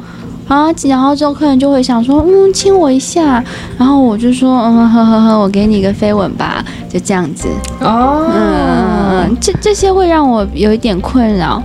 [0.47, 0.73] 啊？
[0.85, 3.43] 然后之后客人就会想说，嗯，亲我一下，
[3.77, 7.49] 然后我就说，嗯，呵呵呵，我给你一个飞吻吧，就这样子
[7.81, 11.61] 哦，嗯，这这些会让我有一点困扰。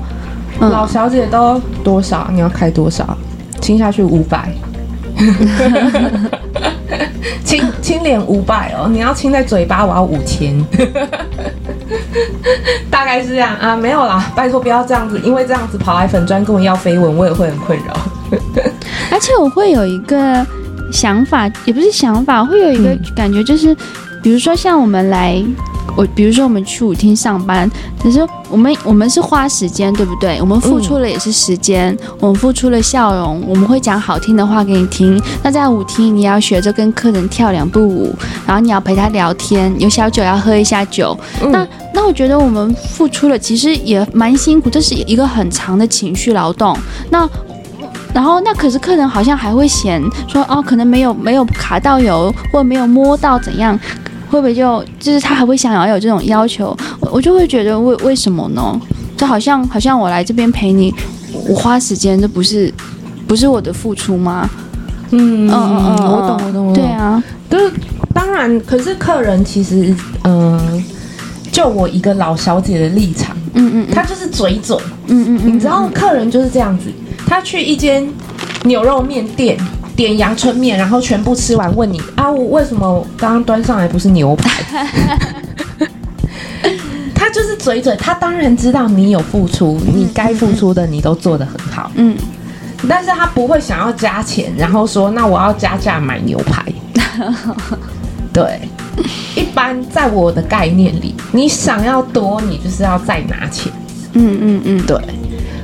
[0.59, 2.29] 嗯、老小姐都多少？
[2.33, 3.17] 你要开多少？
[3.61, 4.53] 亲下去五百，
[7.45, 10.55] 亲亲脸五百哦，你要亲在嘴巴，我要五千，
[12.91, 17.97] 大概是这样啊，没有啦，拜托不要这样子，因为这样子跑来粉专跟我要绯闻，我也会很困扰，
[19.11, 20.47] 而且我会有一个
[20.93, 23.77] 想法，也不是想法，会有一个感觉，就是、嗯、
[24.23, 25.43] 比如说像我们来。
[25.96, 27.70] 我比如说，我们去舞厅上班，
[28.02, 30.38] 可是我们我们是花时间，对不对？
[30.40, 35.20] 我们付出了也是时间，嗯、我们付出了笑容，我们会讲好听的话给你听。
[35.42, 38.14] 那在舞厅，你要学着跟客人跳两步舞，
[38.46, 41.16] 然后你要陪他聊天，有小酒要喝一下酒。
[41.42, 46.76] 嗯、那那我觉得我们付出了，其实也蛮辛苦，这是一个很长的情绪劳动。
[47.11, 47.28] 那
[48.14, 53.78] 然后那可是客人好像还会嫌说哦，可能没有没有卡到油，或者没有摸到怎样。
[54.33, 56.75] 会不会就就是他还会想要有这种要求？
[57.01, 58.81] 我我就会觉得为为什么呢？
[59.14, 60.92] 就好像好像我来这边陪你，
[61.47, 62.73] 我花时间，这不是
[63.29, 64.49] 不是我的付出吗？
[65.11, 66.73] 嗯嗯嗯，我懂我懂我懂。
[66.73, 67.71] 对啊，就是
[68.14, 70.85] 当然，可是客人其实，嗯、呃，
[71.53, 74.75] 就我一个老小姐的立场，嗯嗯，他就是嘴嘴，
[75.09, 76.87] 嗯嗯嗯，你知道，客人就是这样子，
[77.27, 78.09] 他去一间
[78.64, 79.59] 牛肉面店
[79.94, 84.62] 点阳春面，然后全部吃完，问你啊，我为什么刚刚端上来不是牛排？
[87.14, 92.16] 他就是嘴嘴，他当然知道你有付出，你该付出的你都做得很好，嗯。
[92.88, 96.64] 但是他不会想要加钱，然后说那我要加价买牛排。
[98.35, 98.61] 对，
[99.37, 103.70] 一般在我的概念里，你想要多，你就是要再拿钱。
[104.14, 104.98] 嗯嗯嗯，对，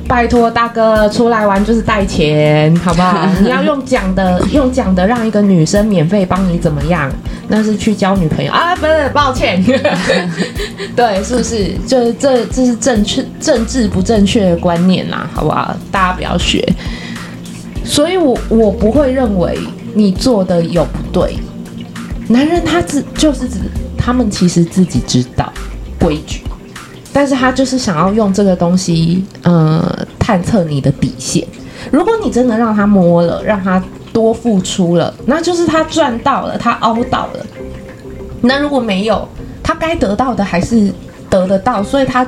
[0.09, 3.27] 拜托大哥出来玩就是带钱，好不好？
[3.41, 7.09] 你要用讲的，用讲的让一个女生免费帮你怎么样？
[7.47, 8.75] 那是去交女朋友啊？
[8.75, 9.63] 不是，抱歉。
[10.95, 11.75] 对，是不是？
[11.85, 15.75] 就是这这是正确政治不正确的观念啦，好不好？
[15.91, 16.67] 大家不要学。
[17.85, 19.59] 所以我，我我不会认为
[19.93, 21.37] 你做的有不对。
[22.27, 23.59] 男人他自就是指
[23.95, 25.53] 他们其实自己知道
[25.99, 26.41] 规矩，
[27.11, 31.45] 但是他就是想要用这个东西，呃，探测你的底线。
[31.91, 33.81] 如果你真的让他摸了，让他
[34.13, 37.45] 多付出了，那就是他赚到了，他凹到了。
[38.41, 39.27] 那如果没有，
[39.63, 40.93] 他该得到的还是
[41.29, 42.25] 得得到，所以他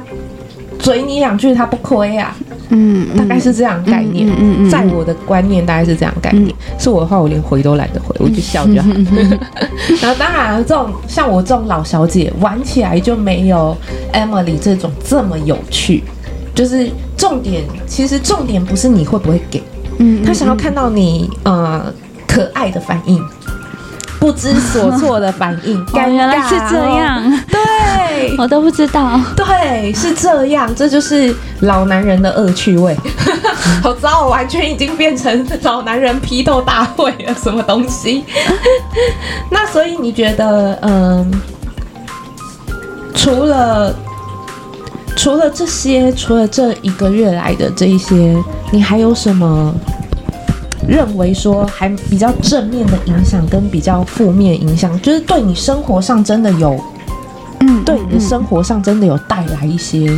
[0.80, 2.36] 嘴你两句，他不亏啊。
[2.72, 4.28] 嗯，大概是这样概念。
[4.28, 6.48] 嗯嗯，嗯，在我的观念大概是这样概念。
[6.50, 8.90] 嗯、是我的话，我连回都懒得回，我就笑就好。
[8.96, 9.40] 嗯嗯嗯、
[10.02, 13.78] 然后当然，这种像我这种老小姐玩起来就没有
[14.14, 16.04] Emily 这种这么有趣。
[16.54, 19.64] 就是重点，其实重点不是你会不会给，
[20.00, 21.92] 嗯，他想要看到你呃
[22.28, 23.24] 可爱的反应。
[24.22, 32.96] 不知所措的反应， 原来是这样，对， 我都不知道，对，是这样，这就是老男人的恶趣味。
[33.82, 38.24] 好糟，我完全已经变成老男人批斗大会了，什么东西？
[39.50, 41.32] 那所以你觉得，嗯，
[43.16, 43.96] 除了
[45.16, 48.38] 除了这些，除了这一个月来的这一些，
[48.70, 49.74] 你还有什么？
[50.88, 56.80] 认为说还比较正面的影响跟比较负面影响，就是对你生活上真的有，
[57.60, 60.12] 嗯，对你的生活上真的有带来一些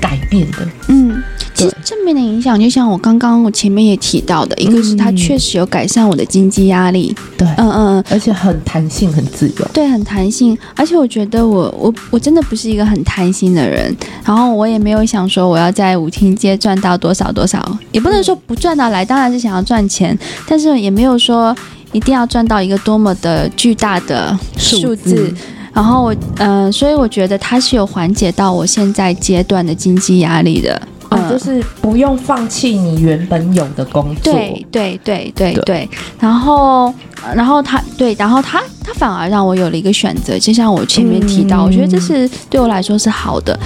[0.00, 1.22] 改变的，嗯。
[1.56, 10.56] 其实正面的影响，就像我刚刚我前面也提到的，一个是它确实有改善我的经济压力，对，嗯嗯，而且很弹性，很自由，对，很弹性。
[10.74, 20.16] 而且我觉得我我我真的不是一个很贪心的人，然后我也没有想说我要在舞厅街赚到多少多少，也不能说不赚到来，当然是想要赚钱，
[20.46, 21.56] 但是也没有说
[21.92, 25.32] 一定要赚到一个多么的巨大的数字。
[25.72, 30.80] 然后我嗯、呃，所以我觉得它是有缓解到我现在阶段的经济压力的。
[31.28, 34.32] 嗯，就是不用放弃你原本有的工作。
[34.32, 35.88] 对对对对对，对。
[36.20, 36.92] 然后，
[37.34, 43.58] 然后他对，然后他他反而让我有了一个选择，就像我前面提到，嗯、我觉得这是对我来说是好的。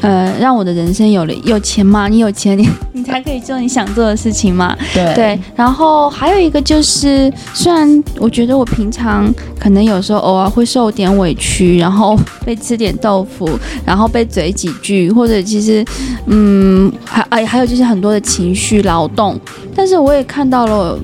[0.00, 4.76] 呃，让我的人生有了有钱嘛，你有钱，你 你才可以做你想做的事情嘛。
[4.92, 5.40] 对对。
[5.54, 13.48] 然后还有一个就是，虽然我觉得我平常可能有时候偶尔会受点委屈，然后 被吃点豆腐，
[13.84, 15.84] 然后被嘴几句，或者其实
[16.26, 16.92] 嗯。
[17.04, 19.38] 还哎，还有就是很多的情绪劳动，
[19.74, 20.98] 但是我也看到了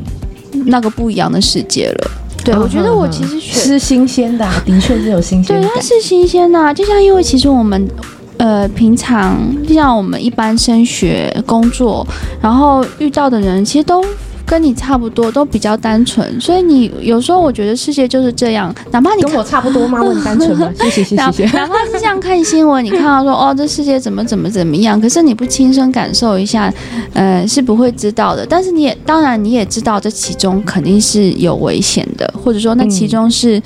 [0.66, 2.10] 那个不一样的世界了。
[2.44, 5.60] 对，我觉得我其实是新鲜的，的确是有新鲜。
[5.60, 7.88] 对，它是新鲜的，就像因为其实我们
[8.36, 12.06] 呃平常就像我们一般升学、工作，
[12.40, 14.04] 然后遇到的人其实都。
[14.52, 19.98] 跟你差不多，都比较单纯，所以你有时候我觉得世界就是这样，哪怕你跟我差不多吗？
[20.02, 20.70] 我很单纯吗？
[20.76, 21.46] 谢谢谢谢。
[21.56, 26.70] 哪怕是这样看新闻，你看到说哦，这世界怎么怎么怎么样，可是你不亲身感受一下，
[27.14, 28.44] 呃，是不会知道的。
[28.44, 33.58] 但是你也当然你也知道，这其中肯定是有危险的，或者说那其中是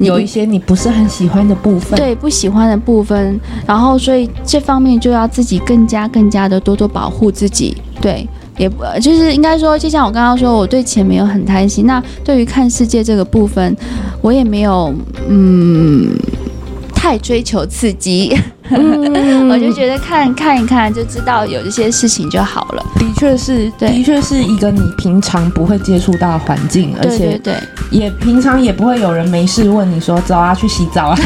[0.00, 3.40] 有一些你不是很喜欢的部分，对，不喜欢的部分。
[3.64, 8.26] 然后所以这方面就要自己更加更加的多多保护自己，对。
[8.58, 11.86] 也不就是应该说，就像我刚刚说，我对钱没有很贪心。
[11.86, 13.76] 那对于看世界这个部分，
[14.20, 14.94] 我也没有
[15.28, 16.10] 嗯
[16.94, 18.36] 太追求刺激。
[18.68, 22.84] 嗯、 我就觉得看看一看就知道有这些事情就好了。
[22.98, 31.18] 的确是，的确是一个你平常不会接触到的环境，而且对，对，对，也平常也不会有人没事问你说走啊去洗澡啊。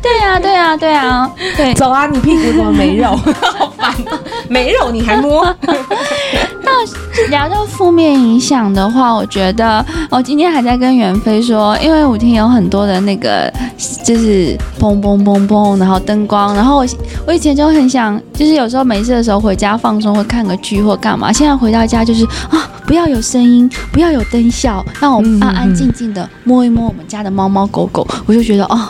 [0.00, 3.18] 对啊，对啊，对啊，对， 走啊，你屁股怎么没肉？
[4.54, 5.44] 没肉你还摸？
[6.62, 13.52] 那聊到负面影响的话，我觉得我今天还在跟袁飞说，因为舞厅有很多的那个
[14.04, 16.86] 就是砰砰砰砰，然后灯光，然后我
[17.26, 21.32] 我以前就很想，就是有时候没事的时候回家放松，会看个剧或干嘛。
[21.32, 28.88] 现在回到家就是啊，不要有声音，不要有灯效，让我安安静静的摸一摸我们家的猫猫狗狗，我就觉得哦。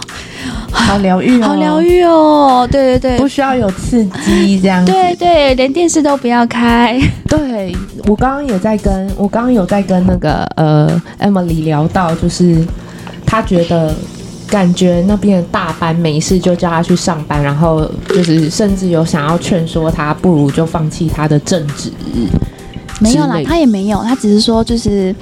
[0.74, 4.84] 好疗愈哦，好疗愈哦，对对对，不需要有刺激这样。
[4.84, 7.00] 对对，连电视都不要开。
[7.28, 7.74] 对，
[8.06, 12.64] 我刚刚也在跟，我刚刚有在跟那个呃 Emily 聊到，就是
[13.24, 13.94] 他觉得
[14.48, 21.90] 感觉那边的大班没事就叫他去上班，然后就是甚至有想要劝说他，不如就放弃他的正职。
[23.00, 25.14] 没有啦，他也没有，他只是说就是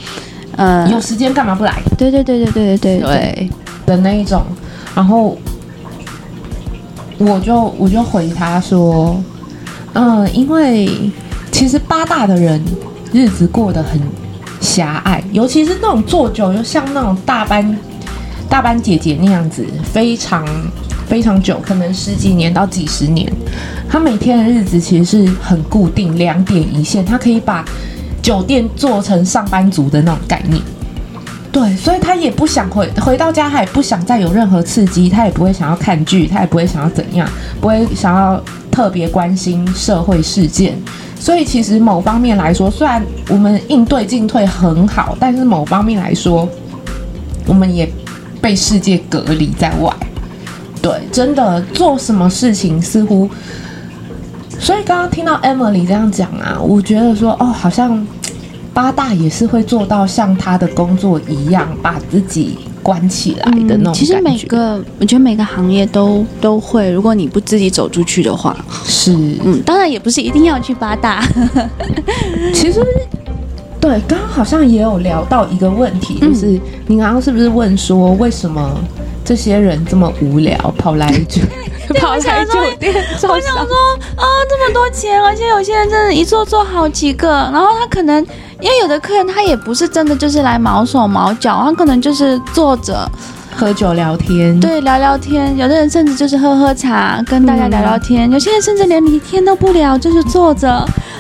[0.57, 1.81] 呃，有时间干嘛不来？
[1.97, 3.51] 对对对对对对对
[3.87, 4.43] 的那一种。
[4.95, 5.37] 然后
[7.19, 9.23] 我就我就回他说，
[9.95, 11.11] 嗯，因为
[11.51, 12.63] 其实八大的人
[13.13, 14.01] 日子过得很
[14.61, 17.79] 狭隘，尤其是那种做久，就像那种大班
[18.49, 20.45] 大班姐姐那样子，非常
[21.07, 23.31] 非常久，可能十几年到几十年，
[23.89, 27.65] 他每天的日子其实是很固定，两点一线，他可以把
[28.23, 30.61] 酒店做成上班族的那种概念。
[31.53, 37.29] 对，所以他也不想回回到家，他也不想再有任何刺激，他也不会想要看剧，他也不会想要怎样，
[37.61, 40.75] 不会想要特别关心社会事件。
[41.21, 46.49] 所以其实某方面来说，虽然我们应对进退很好，但是某方面来说，
[47.47, 47.87] 我们也
[48.41, 49.93] 被世界隔离在外。
[50.81, 53.29] 对，真的做什么事情似乎……
[54.59, 58.05] 所以刚刚听到 Emily 这样讲啊，我觉得说哦，好像。
[58.75, 63.93] 八大也是会做到像他的工作一样，把自己关起来的那种。
[63.93, 66.91] 其实每个，我觉得每个行业都都会。
[66.91, 69.13] 如果你不自己走出去的话，是，
[69.45, 71.23] 嗯，当然也不是一定要去八大。
[72.55, 72.83] 其实，
[73.79, 78.81] 对，刚刚好像也有聊到一个问题，就是你刚刚是不是问说，为什么
[79.23, 81.43] 这些人这么无聊，跑来就
[82.01, 82.95] 跑来酒店？
[83.23, 83.77] 我想说
[84.17, 88.25] 啊，这么多钱，而且有些人真的，一坐坐好几个，然后他可能。
[88.61, 93.11] 因为有的客人他也不是真的就是来毛手毛脚，他可能就是坐着
[93.57, 95.59] 喝酒聊天，对，聊聊天。
[95.59, 98.31] 有的人甚至就是喝喝茶，跟大家聊聊天。
[98.31, 100.69] 嗯、有些人甚至连聊天都不聊，就是坐着。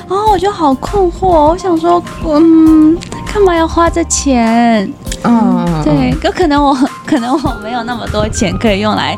[0.09, 2.97] 然后我就好困惑，我想说，嗯，
[3.35, 4.89] 干嘛要花这钱？
[5.25, 9.17] 嗯，对，有可能我可能我没有那么多钱可以用来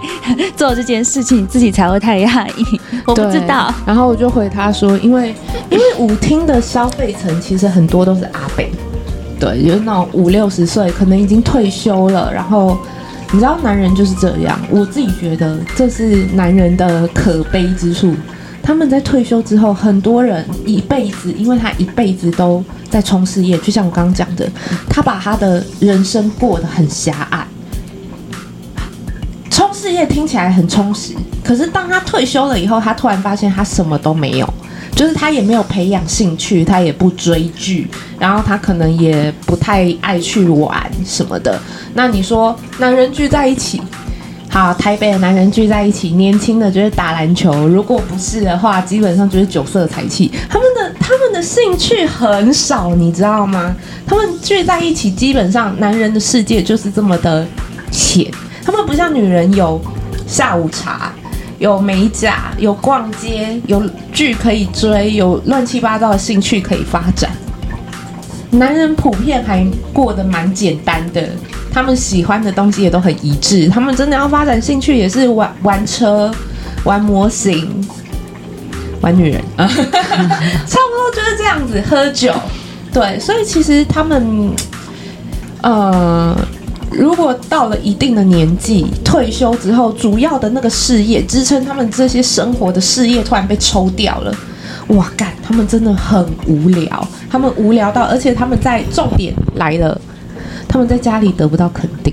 [0.56, 2.80] 做这件事情，自己才会太压抑。
[3.06, 3.72] 我不知道。
[3.86, 5.34] 然后我就回他说，因为
[5.70, 8.64] 因为舞厅的消费层其实很多都是阿伯，
[9.40, 12.32] 对，就是那种五六十岁，可能已经退休了。
[12.32, 12.76] 然后
[13.32, 14.58] 你知道，男人就是这样。
[14.70, 18.14] 我自己觉得这是男人的可悲之处。
[18.64, 24.50] 他们在退休之后，很多人一辈子，因为他一辈子都在冲事业，就像我刚刚讲的，
[24.88, 27.46] 他把他的人生过得很狭隘。
[29.50, 34.54] 冲事业听起来很充实，可是当他退休了以后，他突然发现他什么都没有，
[34.96, 37.86] 就是他也没有培养兴趣，他也不追剧，
[38.18, 41.60] 然后他可能也不太爱去玩什么的。
[41.92, 43.82] 那你说，男人聚在一起？
[44.54, 50.30] 好，台北的男人聚在一起，年轻的就是打篮球，如果不是的话，基本上就是酒色财气。
[50.48, 53.74] 他们的他们的兴趣很少，你知道吗？
[54.06, 57.44] 他们聚在一起，基本上男人的世界就是这么的
[57.90, 58.30] 浅。
[58.64, 59.82] 他们不像女人有
[60.24, 61.10] 下午茶，
[61.58, 63.82] 有美甲，有逛街，有
[64.12, 67.28] 剧可以追，有乱七八糟的兴趣可以发展。
[68.52, 71.28] 男人普遍还过得蛮简单的。
[71.74, 76.32] 他们喜欢的东西也都很一致，他们真的要发展兴趣也是玩玩车、
[76.84, 77.84] 玩模型、
[79.00, 81.82] 玩女人， 差不多就是这样子。
[81.90, 82.32] 喝酒，
[82.92, 84.52] 对，所以其实他们，
[85.62, 86.32] 呃，
[86.92, 94.32] 如果到了一定的年纪，退休之后，主要的那个事业支撑他们这些生活的事业突然被抽掉了，
[94.90, 100.00] 哇干，他们真的很无聊，他们无聊到，而且他们在重点来了。
[100.68, 102.12] 他们在家里得不到肯定，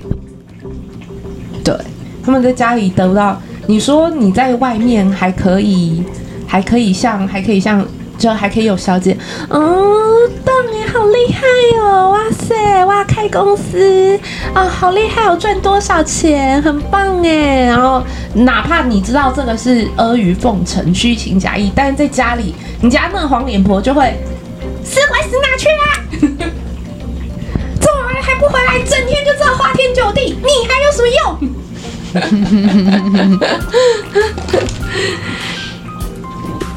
[1.64, 1.74] 对，
[2.24, 3.40] 他们在家里得不到。
[3.66, 6.02] 你说你在外面还可以，
[6.46, 7.86] 还可以像，还可以像，
[8.18, 9.16] 就还可以有小姐，
[9.48, 11.46] 哦，当你好厉害
[11.80, 14.18] 哦，哇塞，哇，开公司
[14.52, 17.66] 啊，好厉害，我赚多少钱，很棒哎。
[17.66, 18.02] 然后
[18.34, 24.14] 哪怕你知道这个是阿谀奉承、虚情假意，但是在家里，你家那个黄脸婆就会
[24.84, 26.52] 死鬼死哪去啊？
[28.22, 31.38] 还不回来，整天就知道花天酒地，你还有什么用？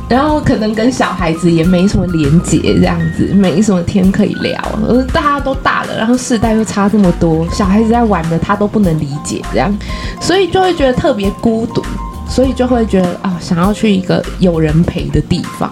[0.08, 4.56] 然后可能跟小孩子也没什么连结，这样子没什么天可以聊。
[4.88, 9.76] 而大家都大了，然后世代又差这么多，小孩子在玩的他都不能理解，这样，
[10.22, 11.84] 所以就会觉得特别孤独，
[12.30, 15.72] 所以就会觉得啊、哦，想要去一个有人陪的地方。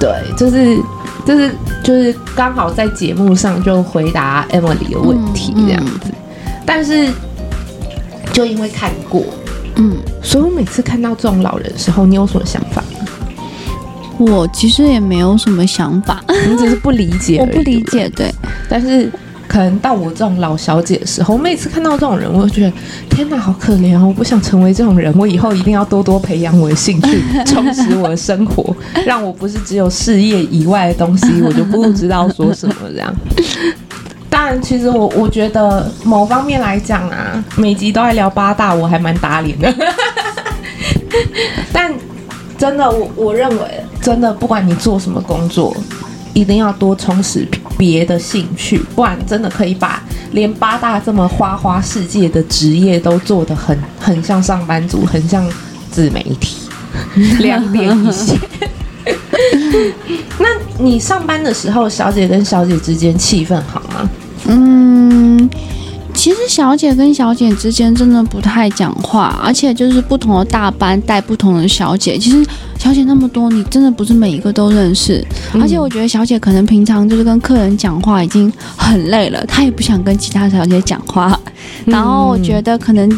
[0.00, 0.78] 对，就是
[1.26, 1.54] 就是
[1.84, 6.12] 就是刚好在节目上就回答 Emily 的问题这样子，
[6.64, 7.08] 但是
[8.32, 9.22] 就因为看过，
[9.76, 12.82] 嗯，所以我每次看到这种老人的时候，你有什么想法？
[14.18, 17.38] 我其实也没有什么想法，你只是不理解。
[17.44, 18.34] 我不理解，对。
[18.68, 19.08] 但是
[19.48, 22.72] 可能到我这种老小姐的时候，我每次看到这种人，我就觉得
[23.08, 24.04] 天哪，好可怜啊！
[24.06, 28.76] 我不想成为这种人，我以后一定要多多培养我的兴趣，充实我的生活，
[29.06, 33.12] 让我不是只有事业以外的东西，我就不知道说什么这样。
[34.28, 39.74] 当然，其实我我觉得某方面来讲啊，每集都在聊八大，我还蛮打脸的。
[41.72, 41.92] 但。
[42.58, 45.72] 真的，我我认为，真的，不管你做什么工作，
[46.34, 47.46] 一定要多充实
[47.78, 50.02] 别的兴趣，不然真的可以把
[50.32, 55.48] 连八大这么花花世界的职业都做得很很像上班族，很像
[55.90, 56.56] 自媒体，
[57.38, 58.36] 两点一线。
[60.38, 60.46] 那
[60.78, 64.10] 你上班的时候，小姐跟小姐之间气氛好吗？
[64.46, 64.97] 嗯。
[66.18, 72.18] 其实小姐跟小姐之间真的不太讲话，而且就是不同的大班带不同的小姐。
[72.18, 72.44] 其实
[72.76, 75.24] 小姐那么多，你真的不是每一个都认识。
[75.54, 81.38] 嗯、而且我觉得小姐可能平常就是跟客人讲话已经很累了，她也不想跟其他小姐讲话。
[81.84, 83.08] 然后我觉得可能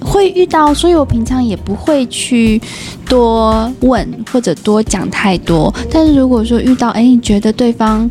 [0.00, 2.62] 会遇到，所以我平常也不会去
[3.08, 5.74] 多问或者多讲太多。
[5.90, 8.08] 但是如果说遇到，哎，你觉得对方。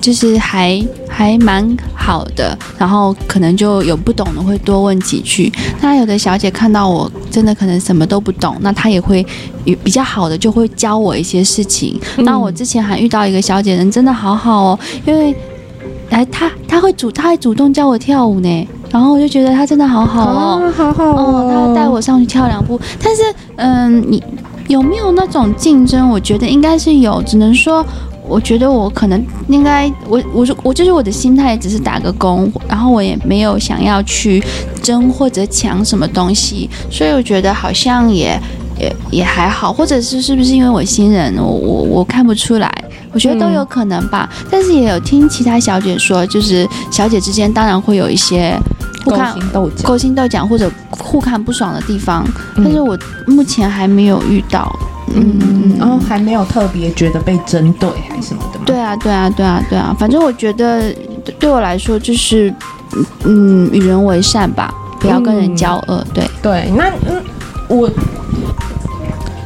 [0.00, 5.52] 就是还还蛮好的，然后可能就有不懂的会多问几句。
[5.80, 9.24] 那有的小姐看到我真的可能什么都不懂，那她也会
[9.84, 11.98] 比较好的就会教我一些事情。
[12.18, 15.34] 那、嗯、我之前还遇到一个小姐人真的好好哦，因为
[16.10, 22.80] 哎她她会主她会主动教我跳舞呢，然后我就觉得她真的好好哦，啊、好好哦，她带我上去跳两步。
[23.02, 23.22] 但是
[23.56, 24.22] 嗯，你
[24.68, 26.08] 有没有那种竞争？
[26.08, 27.84] 我觉得应该是有，只能说。
[28.28, 34.42] 我觉得我可能应该，我我说我就是我的心态，只是打个工，然后我也没有想要去
[34.82, 38.38] 争或者抢什么东西，所以我觉得好像也
[38.78, 42.70] 也也还好，或者是是不是因为我新人，我我我看不出来，
[43.12, 44.28] 我觉得都有可能吧。
[44.38, 48.54] 嗯、但是也有听其他小姐说，就是小姐之间当然会有一些
[49.04, 52.24] 互心斗角、勾心斗角或者互看不爽的地方，
[52.56, 54.70] 嗯、但是我目前还没有遇到。
[55.14, 58.64] 嗯，然后、哦、还没有特别觉得被针对还是什么的吗？
[58.66, 60.94] 对啊，对啊，对啊，对啊，反正我觉得
[61.38, 62.52] 对我来说就是，
[63.24, 65.96] 嗯，与人为善吧，不要跟人交恶。
[65.96, 67.22] 嗯、对对，那嗯，
[67.68, 67.90] 我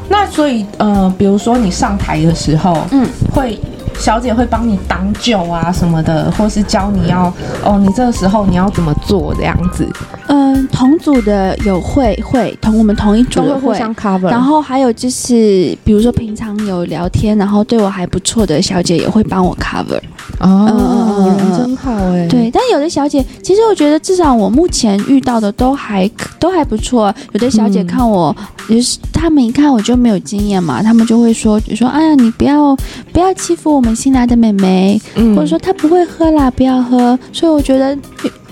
[0.09, 3.59] 那所以呃，比如说你上台的时候，嗯，会。
[4.03, 7.33] 小姐会帮你挡酒啊什么的，或是教你要
[7.65, 9.89] 哦，你这个时候你要怎么做这样子。
[10.27, 14.29] 嗯，同组的有会会同我们同一组的互相 cover。
[14.29, 20.01] 然后还有就是，比如说平常有聊天，然后对我还不错的小姐也会帮我 cover。
[20.43, 22.27] 哦，人真好哎。
[22.29, 27.15] 对，但有的小姐，其实我觉得至少我目前遇到的都还都还不错。
[27.33, 28.35] 有的小姐看我，
[28.69, 32.77] 也、是他们一看我就没有经验嘛，他们就会说，就说哎呀，你不要
[33.13, 37.19] 不要欺负我们新来的妹妹，嗯、或者说她不会喝啦，不要喝。
[37.33, 37.97] 所以我觉得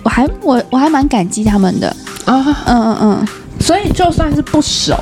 [0.02, 1.88] 我还我我还蛮感激他们的
[2.24, 3.28] 啊，嗯嗯嗯。
[3.60, 4.96] 所以就算是不熟。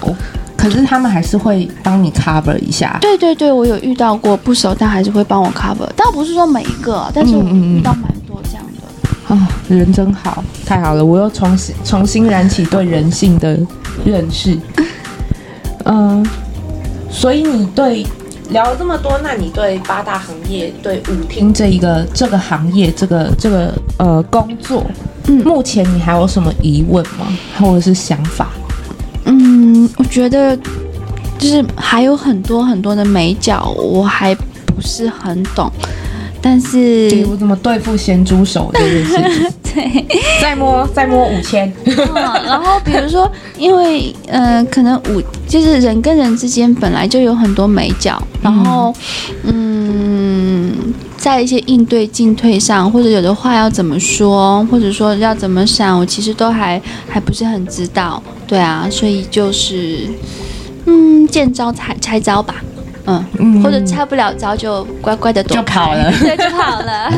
[0.59, 2.99] 可是他们还是会帮你 cover 一下。
[3.01, 5.89] 对对对，我有遇到过不熟，但还是会帮我 cover。
[5.97, 9.35] 倒不是说每一个，但是我遇到蛮多这样的。
[9.35, 11.05] 啊、哦，人真好，太好了！
[11.05, 13.57] 我又重新重新燃起对人性的
[14.05, 14.59] 认识。
[15.85, 16.27] 嗯，
[17.09, 18.05] 所以你对
[18.51, 24.85] 聊了这么多，那你对八大行业、对舞厅这一个这个行业、这个这个呃工作，
[25.29, 27.29] 嗯，目前你还有什么疑问吗？
[27.61, 28.49] 或者是想法？
[29.61, 30.57] 嗯，我觉得
[31.37, 35.71] 就是还有很多很多的美角，我还不是很懂。
[36.41, 39.53] 但是，我怎么对付咸猪手这件事情？
[39.75, 40.07] 对，
[40.41, 41.71] 再摸再摸五千。
[41.85, 41.97] 嗯，
[42.47, 43.29] 然后比如说，
[43.59, 48.95] 因为呃，可能五就是人跟人之间本来就有很多美角，然后
[49.43, 50.88] 嗯，
[51.19, 58.23] 在一些应对进退上，或者有的话要怎么说，或者说要怎么想，我其实都还还不是很知道。
[58.47, 60.09] 对啊，所以就是
[60.87, 62.55] 嗯，见招拆拆招吧。
[63.39, 67.11] 嗯，或者拆不了招就乖乖的躲就跑了，对，就跑了。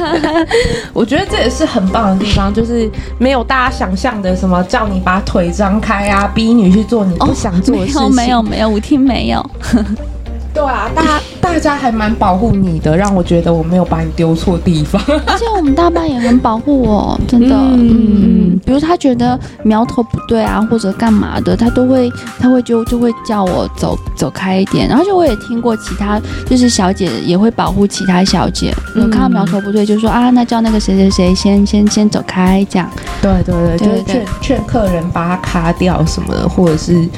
[0.94, 2.88] 我觉得这也是很棒的地方，就是
[3.18, 8.14] 没有大家想象的什么叫你把腿张开啊，逼你去做你不想做的事情。
[8.14, 9.44] 没有没有，舞厅没有。
[10.53, 11.03] 对啊，大
[11.40, 15.01] 大家还蛮保护你的，让我觉得我没有把你丢错地方。
[15.26, 17.55] 而且我们大班也很保护我，真的。
[17.55, 24.88] 嗯，嗯，比如他觉得苗头不对啊，或者干嘛的，他都会他会就就会叫我走走开一点。
[24.88, 32.90] 然后就我也听过其他就是小姐也会保护其他小姐，有、嗯、看到苗头不对就说啊，那叫那个谁谁谁先先先走开这样。
[33.22, 37.09] 对对对，就是劝劝客人把他卡掉什么的，或者是。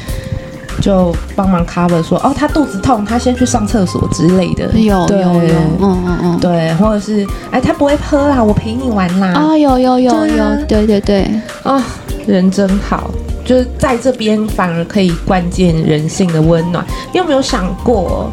[0.81, 4.71] 就帮忙 cover 说哦，他肚子痛，他先去上厕所之类的。
[4.75, 9.29] 有有有，嗯嗯嗯，对，或者是哎，他不会喝啦，我陪你玩啦。
[9.35, 11.23] 啊、哦，有有有有，对对对，
[11.63, 11.83] 啊、哦，
[12.27, 13.11] 人真好，
[13.45, 16.85] 就是在这边反而可以关见人性的温暖。
[17.13, 18.33] 你有没有想过？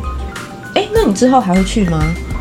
[0.75, 1.99] 哎，那你之后还会去吗？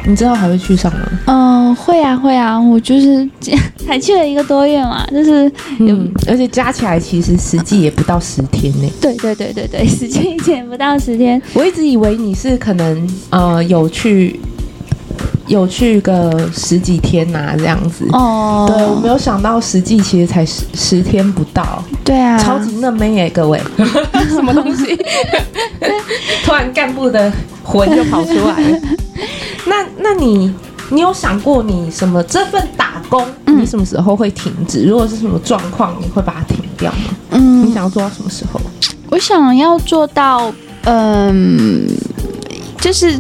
[0.08, 1.00] 你之后还会去上吗？
[1.26, 3.28] 嗯，会啊会啊，我就是
[3.86, 5.50] 才去了一个多月嘛，就是
[5.80, 8.90] 嗯，而且加起来其实实际也不到十天呢。
[9.02, 11.40] 对对对对对，实际也不到十天。
[11.52, 14.40] 我一直以为你是可能呃有去
[15.46, 18.64] 有去个十几天呐、啊、这样子哦。
[18.66, 21.84] 对，我没有想到实际其实才十十天不到。
[22.02, 23.60] 对啊，超级嫩妹耶，各位，
[24.30, 24.98] 什么东西？
[26.44, 27.30] 突然干部的
[27.62, 28.78] 魂就跑出来了。
[29.68, 30.52] 那那你
[30.90, 34.84] 你有想过你什么这份打工，你什么时候会停止？
[34.84, 36.98] 嗯、如果是什么状况，你会把它停掉吗？
[37.30, 38.60] 嗯，你想要做到什么时候？
[39.10, 40.52] 我想要做到，
[40.84, 41.94] 嗯、呃，
[42.78, 43.18] 就是，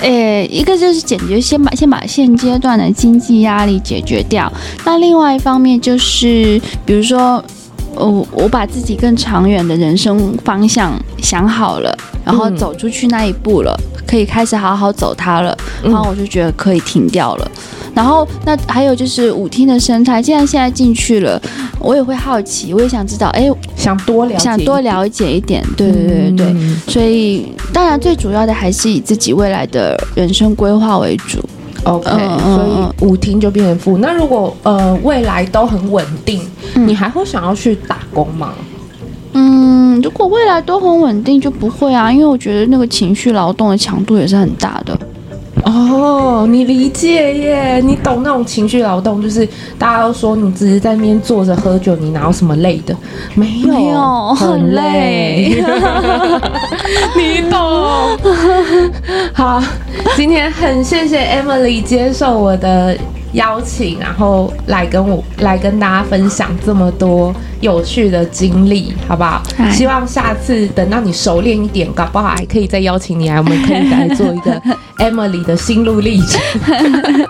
[0.00, 4.52] 呃、欸，一个就是解决先把先把现阶段的经济压力解决掉。
[4.84, 7.42] 那另外一方面就是，比如说，
[7.94, 10.92] 我我把自己更长远的人生方向
[11.22, 11.96] 想好了，
[12.28, 13.74] 然后走出去那一步了。
[13.78, 17.50] 嗯可以开始好好走它了，然后我就觉得可以停掉了。
[17.54, 21.38] 嗯、然后那还有就是舞厅的生态，既然现在进去了，
[21.78, 26.46] 我也会好奇，我也想知道，哎，想多了解，想多了解一点，对对对对。
[26.46, 31.38] 嗯、所以当然最主要的还是以自己未来的人生规划为主。
[31.84, 33.98] OK，、嗯、所以舞厅就变成副。
[33.98, 36.40] 那如果呃未来都很稳定，
[36.76, 38.54] 嗯、你还会想要去打工吗？
[39.34, 44.98] 嗯，如果未来都很稳定，就不会啊，因为我觉得那个情绪劳动的强度也是很大的。
[45.64, 49.46] 哦，你理解耶，你懂那种情绪劳动，就是
[49.76, 52.96] 大家都说你只是在那边坐着喝酒，你哪有什么累的？
[53.34, 55.62] 没有，没有很累。
[57.16, 57.58] 你懂。
[59.34, 59.62] 好，
[60.16, 62.96] 今天很谢谢 Emily 接受我的
[63.32, 69.42] 邀请，然后来跟我来跟大家分享这么多有趣的经历，好不好？
[69.70, 74.60] 希望下次等到你熟练一点，搞不好还可以再邀请你来，我们可以来做一个
[74.98, 76.40] Emily 的心路历程。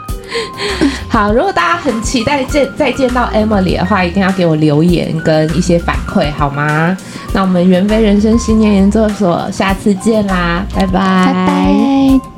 [1.08, 6.96] 好，如果大家很期待见再见到 Emily 的话，一定要给我留言跟一些反馈，好吗？
[7.32, 12.37] 那我们元非人生信念研究所下次见啦，拜拜，拜拜。